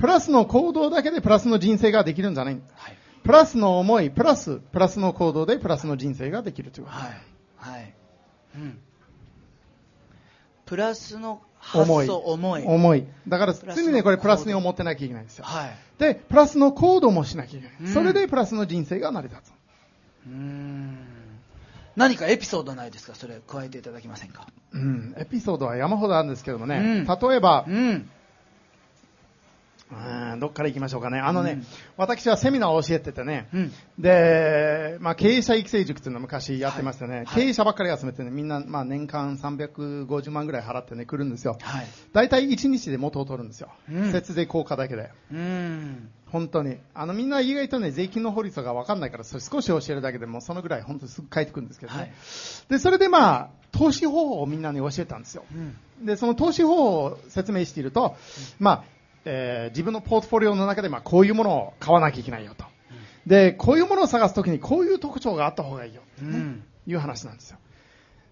[0.05, 2.61] プラスの行動だけでプラスの人生ができるんじゃない。
[2.75, 2.97] はい。
[3.23, 6.97] プラスの思い、プラス、プラスの行動でプラスの人生ができるということ。
[6.97, 7.11] はい。
[7.57, 7.93] はい。
[8.53, 8.77] うん。
[10.67, 12.05] プラスの発思い。
[12.05, 12.63] 想、思い。
[12.63, 13.07] 思い。
[13.27, 15.45] だから常にね、これプラスに思ってなきゃいけないんですよ。
[15.45, 15.75] はい。
[15.97, 17.77] で、プラスの行動もしなきゃいけない。
[17.81, 19.53] うんそれでプラスの人生が成り立つ。
[20.27, 20.97] うーん。
[21.95, 23.15] 何かエピソードないですか？
[23.15, 24.45] それ加えていただけませんか？
[24.71, 28.09] うん、エピソードは山ほどあるんですけどもね、うん例えば、うん。
[29.91, 31.19] うんどっから行きましょうかね。
[31.19, 31.65] あのね、うん
[31.97, 33.71] 私はセミナーを教えててね、うん。
[33.99, 41.57] で、まあ、経営者育成塾っていうのを昔やってましてね、はい経営者ばっかり集めてね、みんな、まあ、年間350万ぐらい払ってね、来るんですよ。
[41.61, 41.85] はい。
[42.13, 43.69] 大体1日で元を取るんですよ。
[43.89, 45.11] うん節税効果だけで。
[45.31, 46.09] うん。
[46.31, 46.77] 本当に。
[46.93, 51.99] あの、みんな意外とね、税金の法律がわかんないから、それ少し教えるだけでも、そのぐらい本当にすぐ書いてくるんですけどね。
[51.99, 52.11] はい。
[52.69, 55.45] で、それでまあ、投資方法をみんなに教えたんですよ。
[55.53, 56.05] うん。
[56.05, 58.17] で、その投資方法を説明していると、
[58.59, 58.83] まあ、
[59.25, 62.65] えー自分のポートフォリオの中で、まあ、こういうものを買わなきゃいけないよと。
[63.25, 66.01] で、こういうものを探すときに、こういう特徴があった方がいいよ。
[66.21, 66.63] うん。
[66.87, 67.57] いう話なんですよ。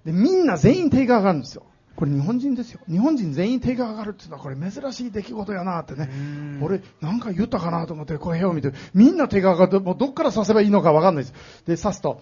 [0.06, 1.64] で、みんな全員手が上がるんですよ。
[1.96, 2.80] これ日本人ですよ。
[2.90, 6.60] 日本人全員手が上がるっていうのはこれ珍しい出来事やなってねうん。
[6.62, 11.34] 俺なんか言ったかなと思ってこう部屋を見て、みんな手が上がって、もうどっから刺せばいいのかわかんないです。
[11.66, 12.22] で、刺すと、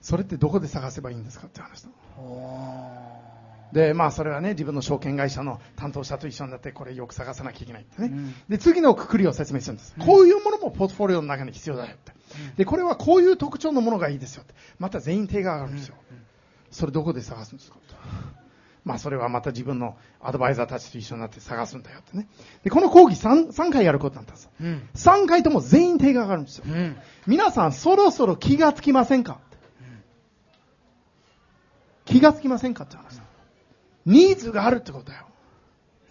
[0.00, 3.21] それってどこで探せばいいんですかって話だお
[3.72, 8.34] でまあそれはね自分の証券会社の担当者と一緒になってこれよく探さなきゃいけないってね、うん。
[8.48, 12.12] で次のくくりを説明するんです、こういうものもポートフォリオの中に必要だよって、
[12.56, 14.54] でこれはこういう特徴のものがいいですよって。
[14.78, 15.96] また全員手が上がるんですよ、
[16.70, 17.94] それどこで探すんですかと。
[18.84, 22.26] まあそれはまた自分のアドバイザーたちと一緒になって探すんだよってね。
[22.64, 24.88] でこの講義 3, 3回やることなんですーうん。
[24.94, 26.64] 3回とも全員手が上がるんですよ。
[26.66, 26.96] うん。
[27.26, 29.38] 皆さんそろそろ気がつきませんか
[32.04, 33.16] 気がつきませんかって話。
[33.16, 33.22] だ
[34.06, 35.26] ニーズがあるってことだよ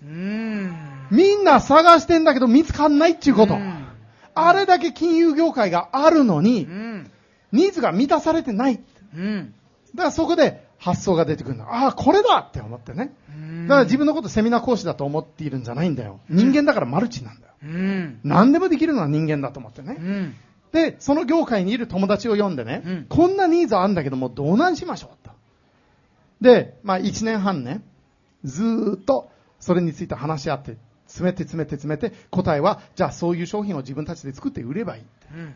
[0.04, 0.74] うん
[1.12, 3.56] みんな探してんだけど見つかんないっていうこと。
[3.56, 3.88] うん
[4.34, 7.12] あれだけ金融業界があるのにう、ん
[7.52, 8.78] ニーズが満たされてない。
[8.78, 8.82] だ
[9.18, 9.54] うん
[9.98, 11.66] からそこで発想が出てくるんだ。
[11.66, 13.14] ああ、これだって思ってね。
[13.30, 16.22] うんだから自分のことセミナー講師だと思っているんじゃないんだよ。
[16.30, 17.54] 人間だからマルチなんだよ。
[17.62, 19.98] うん何でもできるのは人間だと思ってね。
[20.00, 20.36] うん
[20.72, 25.21] で、その業界にいる友達を呼んでね、うんこんなニーズあるんだけども、どうなんしましょうと。
[26.42, 27.82] で、まあ1年半ね、
[28.44, 29.30] ずーっと
[29.60, 30.78] それについて話し合って、
[31.08, 35.04] 詰めて詰めて詰めて、答えは、じゃあそういう商品を自分たちで作って売ればいい。
[35.36, 35.54] うん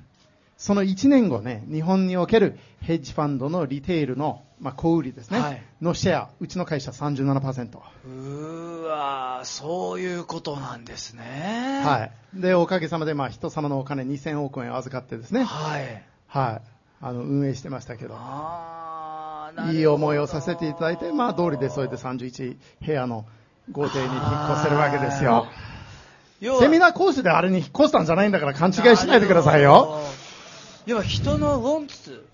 [0.57, 7.77] その1年後ね、日本におけるヘッジファンドのリテールの、まあ、小売りですね、はいのシェア、うちの会社37%。
[7.77, 12.41] うーわーそういうことなんですねはい。
[12.41, 16.67] で、おかげさまで、まあ、人様のお金2000億円預かってですね、はいはい。
[17.01, 18.15] あの、運営してましたけど。
[18.17, 18.74] あ
[19.71, 23.25] いい思いをさせていただいて、まあ、通りでそれで31部屋の
[23.71, 25.47] 豪邸に引っ越せるわけですよ。
[26.59, 29.99] セミナー講師であれに引っ越したんじゃないんだから勘違いしないでくださいよ。
[30.85, 32.25] 要は人のウォンツ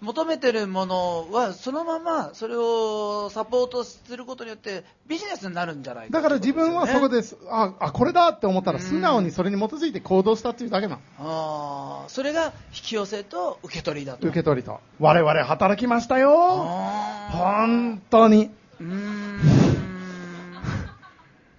[0.00, 11.00] 求めてるものはそのままそれをサポートすることによってビジネスになるんじゃないかだから自分はそこでで、あ、あ、これだって思ったら素直にそれに基づいて行動したっていうだけなの。
[11.18, 14.80] あーそれが引き寄せと受け取りだと受け取りと。
[15.00, 16.30] 我々働きましたよ。
[16.32, 18.46] あ本当に。
[18.46, 19.40] ーうーん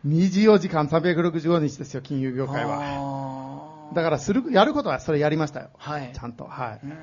[0.08, 3.69] 24時間365日ですよ、金融業界は。
[3.90, 5.70] はだからする、やることはそれやりましたよ。
[5.78, 6.46] はいちゃんと。
[6.46, 6.86] はい。
[6.86, 6.98] うん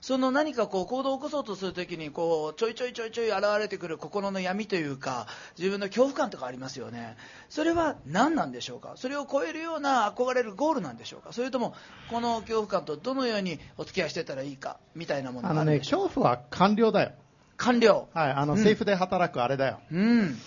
[0.00, 5.26] その何かこう行動を起こそうとするときにこうちょいちょいちょいちょい現れてくる心の闇というか
[5.58, 7.16] 自分の恐怖感とかありますよね
[7.48, 8.92] それは何なんでしょうか？
[8.94, 11.32] それを超えるような憧れるゴールなんでしょうか？
[11.32, 11.74] それとも
[12.08, 14.78] この恐怖感とどのようにお付き合いしてたらいいか？
[14.94, 17.10] みたいなものがああのね、恐怖は官僚だよ。
[17.56, 18.30] 完了はい。
[18.30, 19.80] あの、うん政府で働くあれだよ。
[19.90, 20.38] うん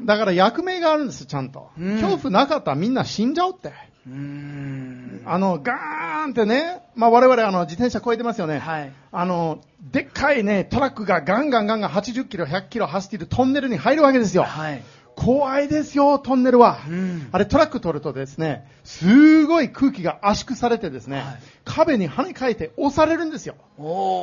[0.00, 1.70] だから役命があるんです、ちゃんと。
[1.78, 3.72] うん恐怖なかったらみんな死んじゃうって。
[4.06, 8.58] うーんあの、ガーンってね、まあ我々あの自転車超えてますよね。
[8.58, 9.60] はいあの、
[9.92, 14.44] でっかいね、トラックがガンガンガンガン80キロ、100キロ走っているトンネルに入るわけですよ。
[14.44, 14.82] はい
[15.14, 16.78] 怖いですよ、トンネルは。
[16.88, 21.24] うんあれトラック取るとですね、すごい空気が圧縮されてですね、はい
[21.64, 23.54] 壁に跳ね返って押されるんですよ。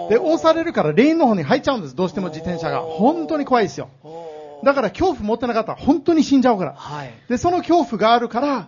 [0.09, 2.81] で、押されるからレーンの方に入っちゃうんです、どうしても自転車が。
[2.81, 3.89] 本当に怖いですよ。
[4.63, 6.73] だから恐怖持ってなかったら本当に死んじゃうから。
[6.73, 8.67] はいで、その恐怖があるから、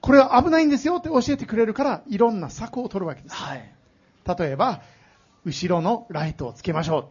[0.00, 3.34] これは危ないんですよって教えてくれるから、いろんな策を取るわけです。
[3.34, 3.70] はい
[4.38, 4.82] 例えば、
[5.44, 7.10] 後ろのライトをつけましょ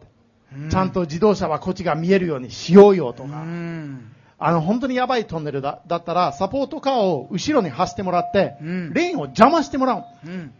[0.54, 0.66] う。
[0.66, 3.36] うちゃんと自動車はこっちが見えるようにしようよとうか。
[3.38, 10.04] んあの、本当にやばいトンネルだだったら、サポートカーを後ろに走ってもらって、うんレーンを邪魔してもらう。
[10.26, 10.52] うん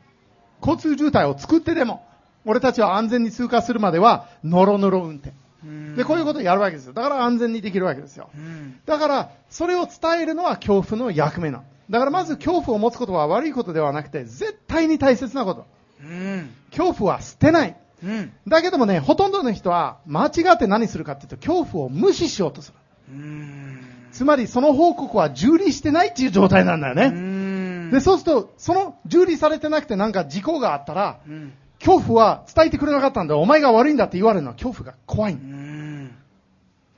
[0.61, 2.05] 交通渋滞を作ってでも、
[2.45, 5.33] 俺たちは安全に通過するまでは、ノロノロ運転。
[5.65, 6.93] うんで、こういうことをやるわけですよ。
[6.93, 8.29] だから安全にできるわけですよ。
[8.35, 11.65] うんだから、それを伝えるのは恐怖の役目なの。
[11.91, 15.67] だからまず恐怖を持つことは悪いことではなくて、絶対に大切なこと。
[16.03, 17.77] うん恐怖は捨てない。
[18.03, 22.79] うんだけどもね、ほとんどの人は間違って何するかっていうと、恐怖を無視しようとする。
[23.13, 23.81] うん
[24.13, 27.09] つまりその報告は受理してないっていう状態なんだようね。
[27.11, 33.41] んで、そうすると、その受理されてなくてなんか事故があったら、うん恐怖は伝えてくれなかったんだよ。
[33.41, 35.57] お前が悪いんだって言われるのは恐怖が怖いんだ。
[35.57, 36.15] うん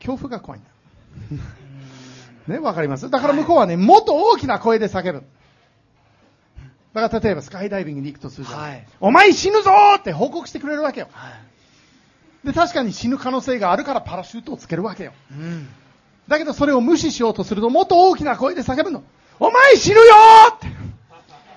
[0.01, 0.68] 恐怖が怖いんだ
[1.36, 1.43] よ。
[2.47, 3.09] ね、わかります？
[3.11, 5.22] だから向こうはね、もっと大きな声で叫ぶ。
[6.95, 8.61] だから例えばスカイダイビングに行くとするじゃん。
[8.61, 11.09] はいお前死ぬぞーって報告してくれるわけよ。
[11.12, 11.32] はい
[12.47, 15.12] で、確かに死ぬ可能性があるからパラシュートをつけるわけよ。
[15.30, 15.68] うん
[16.28, 19.03] だけどそれを無視しようとするともっと大きな声で叫ぶの。
[19.40, 20.66] お前死ぬよーって。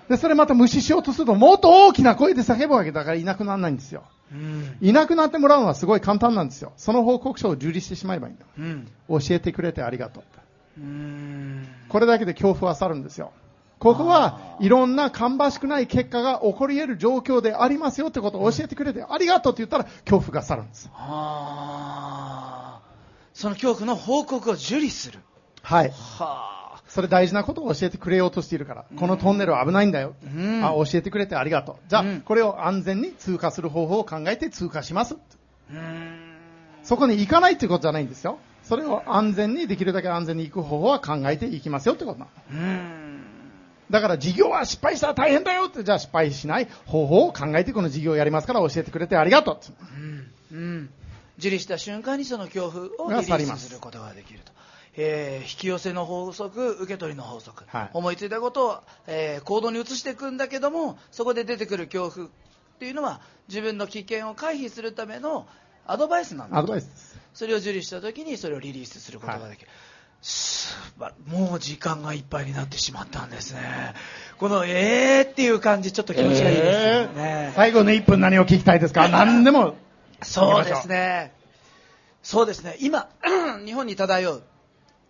[0.09, 4.03] で、それまた無視しようとするともっと大きな声で叫ぶわけだからいなくならないんですよ。
[4.31, 6.71] うんいなくなってもらうのはすごい簡単なんですよ。
[6.77, 8.45] その報告書を受理してしまえばいいんだ。
[8.57, 10.23] うん教えてくれてありがとう。
[10.77, 13.31] うんこれだけで恐怖は去るんですよ。
[13.79, 20.89] ここはいろんな芳しくない結果が起こり得る状況でありますよってことを教えてくれてありがとうって言ったら恐怖が去るんです。
[20.93, 22.81] はあ
[23.33, 25.19] その恐怖の報告を受理する
[25.61, 25.89] はい。
[25.89, 26.55] はあ
[26.87, 30.15] それ大事なことを教えてくれようとしているから、このトンネルは危ないんだよ。
[30.23, 31.75] うんあ教えてくれてありがとう。
[31.89, 35.15] じゃあ、うんこれを安全に通過する方法を考えて通過します。
[35.15, 36.37] うーん
[36.83, 38.37] そこに行かないっていうことじゃないんですよ。
[38.67, 43.05] それを安全に、できるだけ安全に行く方法は考えていきますよってことなの。
[43.91, 49.55] だから事業は失敗したら大変だよって、じゃあ失敗しない方法を考えてこの事業をやりますから教えてくれてありがとう。
[49.55, 49.71] って。
[50.51, 50.89] うん、
[51.37, 54.51] 受理した瞬間にその恐怖をリリースすることができると、
[54.97, 57.89] えー引き寄せの法則受け取りの法則、はい。
[57.93, 62.29] 思いついたことを、えー行動に移していくんだけどもそこで出てくる恐怖っ
[62.79, 65.45] ていうのは自分の危険を回避するための
[65.85, 67.14] アドバイスなんだアドバイスです。
[67.35, 69.67] それを受理した時にそれをリリースすることができる、
[70.21, 73.93] すばもう時間がいっぱいになってしまったんですね
[74.39, 79.07] このえーっていう感じちょっと気持ちがいいですよね、最後の1分何を聞きたいですか？
[79.09, 79.75] 何でも。
[80.23, 81.33] そうですね。
[82.23, 82.77] そうですね。
[82.79, 83.09] 今、
[83.65, 84.43] 日本に漂う、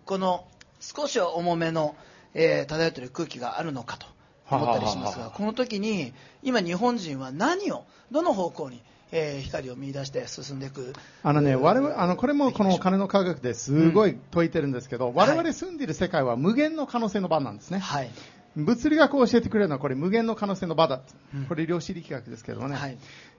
[0.05, 0.45] この
[0.81, 1.95] 少し重めの、
[2.33, 4.07] えー漂っている空気があるのかと
[4.49, 6.11] 思ったりしますが、ははははこの時に、
[6.43, 8.81] 今日本人は何を、どの方向に、
[9.17, 10.93] えー光を見出して進んでいく。
[11.23, 17.79] あのね、我々、あの、これもこのお金の科学ですごい解いてるんですけど、我々住んでいる世界は無限の可能性の場なんですね。
[17.79, 18.09] はい。
[18.57, 21.01] 物理学を教えてくれるのはこれ無限の可能性の場だ。
[21.47, 22.75] これ量子力学ですけどもね。
[22.75, 22.97] はい。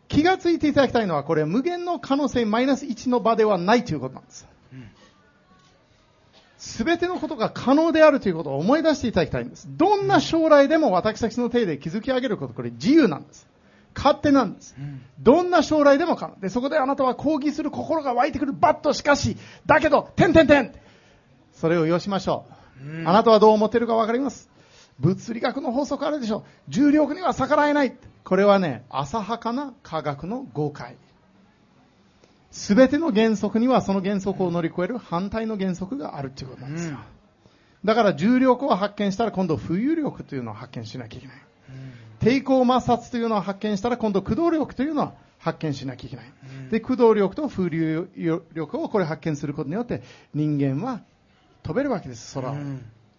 [0.08, 4.46] 気がついていただきたいのはこれ無限の可能性マイナス1の場ではないということなんです。
[6.58, 9.68] すべてのことが可能であるということを思い出していただきたいんです。
[9.70, 13.46] どんな将来でも私たちの手で築き上げること、これ自由なんです。
[13.96, 14.76] 勝手なんです。
[15.18, 16.38] どんな将来でも可能。
[16.38, 18.52] で、そこであなたは抗議する心が湧いてくる。
[18.52, 20.72] バッとしかし、だけど、てんてんてん
[21.52, 22.44] それをよしましょ
[22.82, 23.08] う。
[23.08, 24.50] あなたはどう思っているかわかります？
[25.00, 26.42] 物理学の法則あるでしょう。
[26.68, 27.96] 重力には逆らえない。
[28.24, 30.96] これはね、浅はかな科学の誤解。
[32.50, 36.98] すべての原則にはその原則を乗り越える反対の原則があるっていうことなんですよ。
[37.84, 41.36] だから重力を発見したら今度浮遊力というのを発見しなきゃいけない。
[42.20, 46.26] 抵抗摩擦というのを発見したら今度駆動力というのを発見しなきゃいけない。
[46.70, 48.08] で、駆動力と風流
[48.52, 50.02] 力をこれ発見することによって
[50.34, 51.00] 人間は
[51.62, 52.54] 飛べるわけです、空を。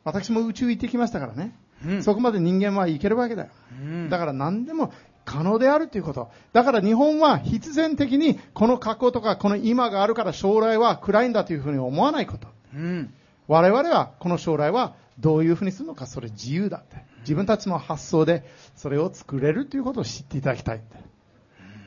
[0.04, 1.56] 私も宇宙行ってきましたからね。
[1.86, 3.50] うんそこまで人間は行けるわけだよ。
[3.72, 4.92] うんだから何でも
[5.26, 6.32] 可能であるということ。
[6.54, 12.48] だから日本は必然的にこの過去とかこの今があるから将来は暗いんだというふうに思わないこと。
[12.74, 13.14] うん。
[13.48, 17.06] 我々はこの将来はどういうふうにするのかそれ自由だって。
[17.28, 20.98] 自分たちの発想でそれを作れるということを知っていただきたいって。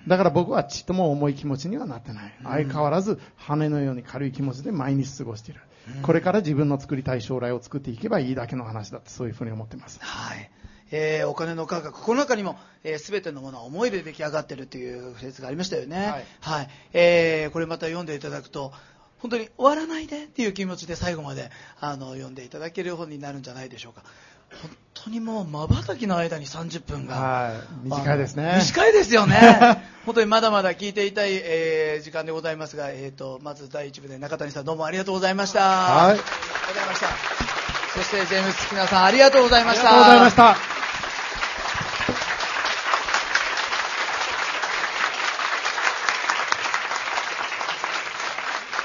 [0.07, 2.35] だから僕はちっとも重い気持ちにはなってない。
[2.43, 5.61] 相変わらず羽のように軽い気持ちで毎日過ごしている。
[6.03, 9.99] これから自分の作りたい将来を作っていけばいいだけの話だってそういうふうに思ってます。
[10.03, 10.51] はい。
[10.93, 16.27] えーお金の価格、この中にも、えー、全てのものは思いで出来上がっているというフレーズがありましたよね。
[16.41, 18.73] はいえーこれまた読んでいただくと、
[19.19, 24.03] 本当に終わらないでっていう気持ちで最後まであの読んでいただける本になるんじゃないでしょうか。
[24.63, 27.17] 本当にもう瞬きの間に30分が。
[27.17, 27.53] は
[27.85, 27.89] い。
[27.89, 28.57] 短いですね。
[28.59, 29.83] 短いですよね。
[30.05, 35.61] 本当にまだまだ聞いていたい、えー時間でございますが、えー、とまず第1部で中谷さんどうもありがとうございました。
[35.61, 37.07] はいありがとうございました。
[37.95, 39.89] そしてジェームス・キナさんありがとうございました。
[39.89, 40.80] ありがとうございました。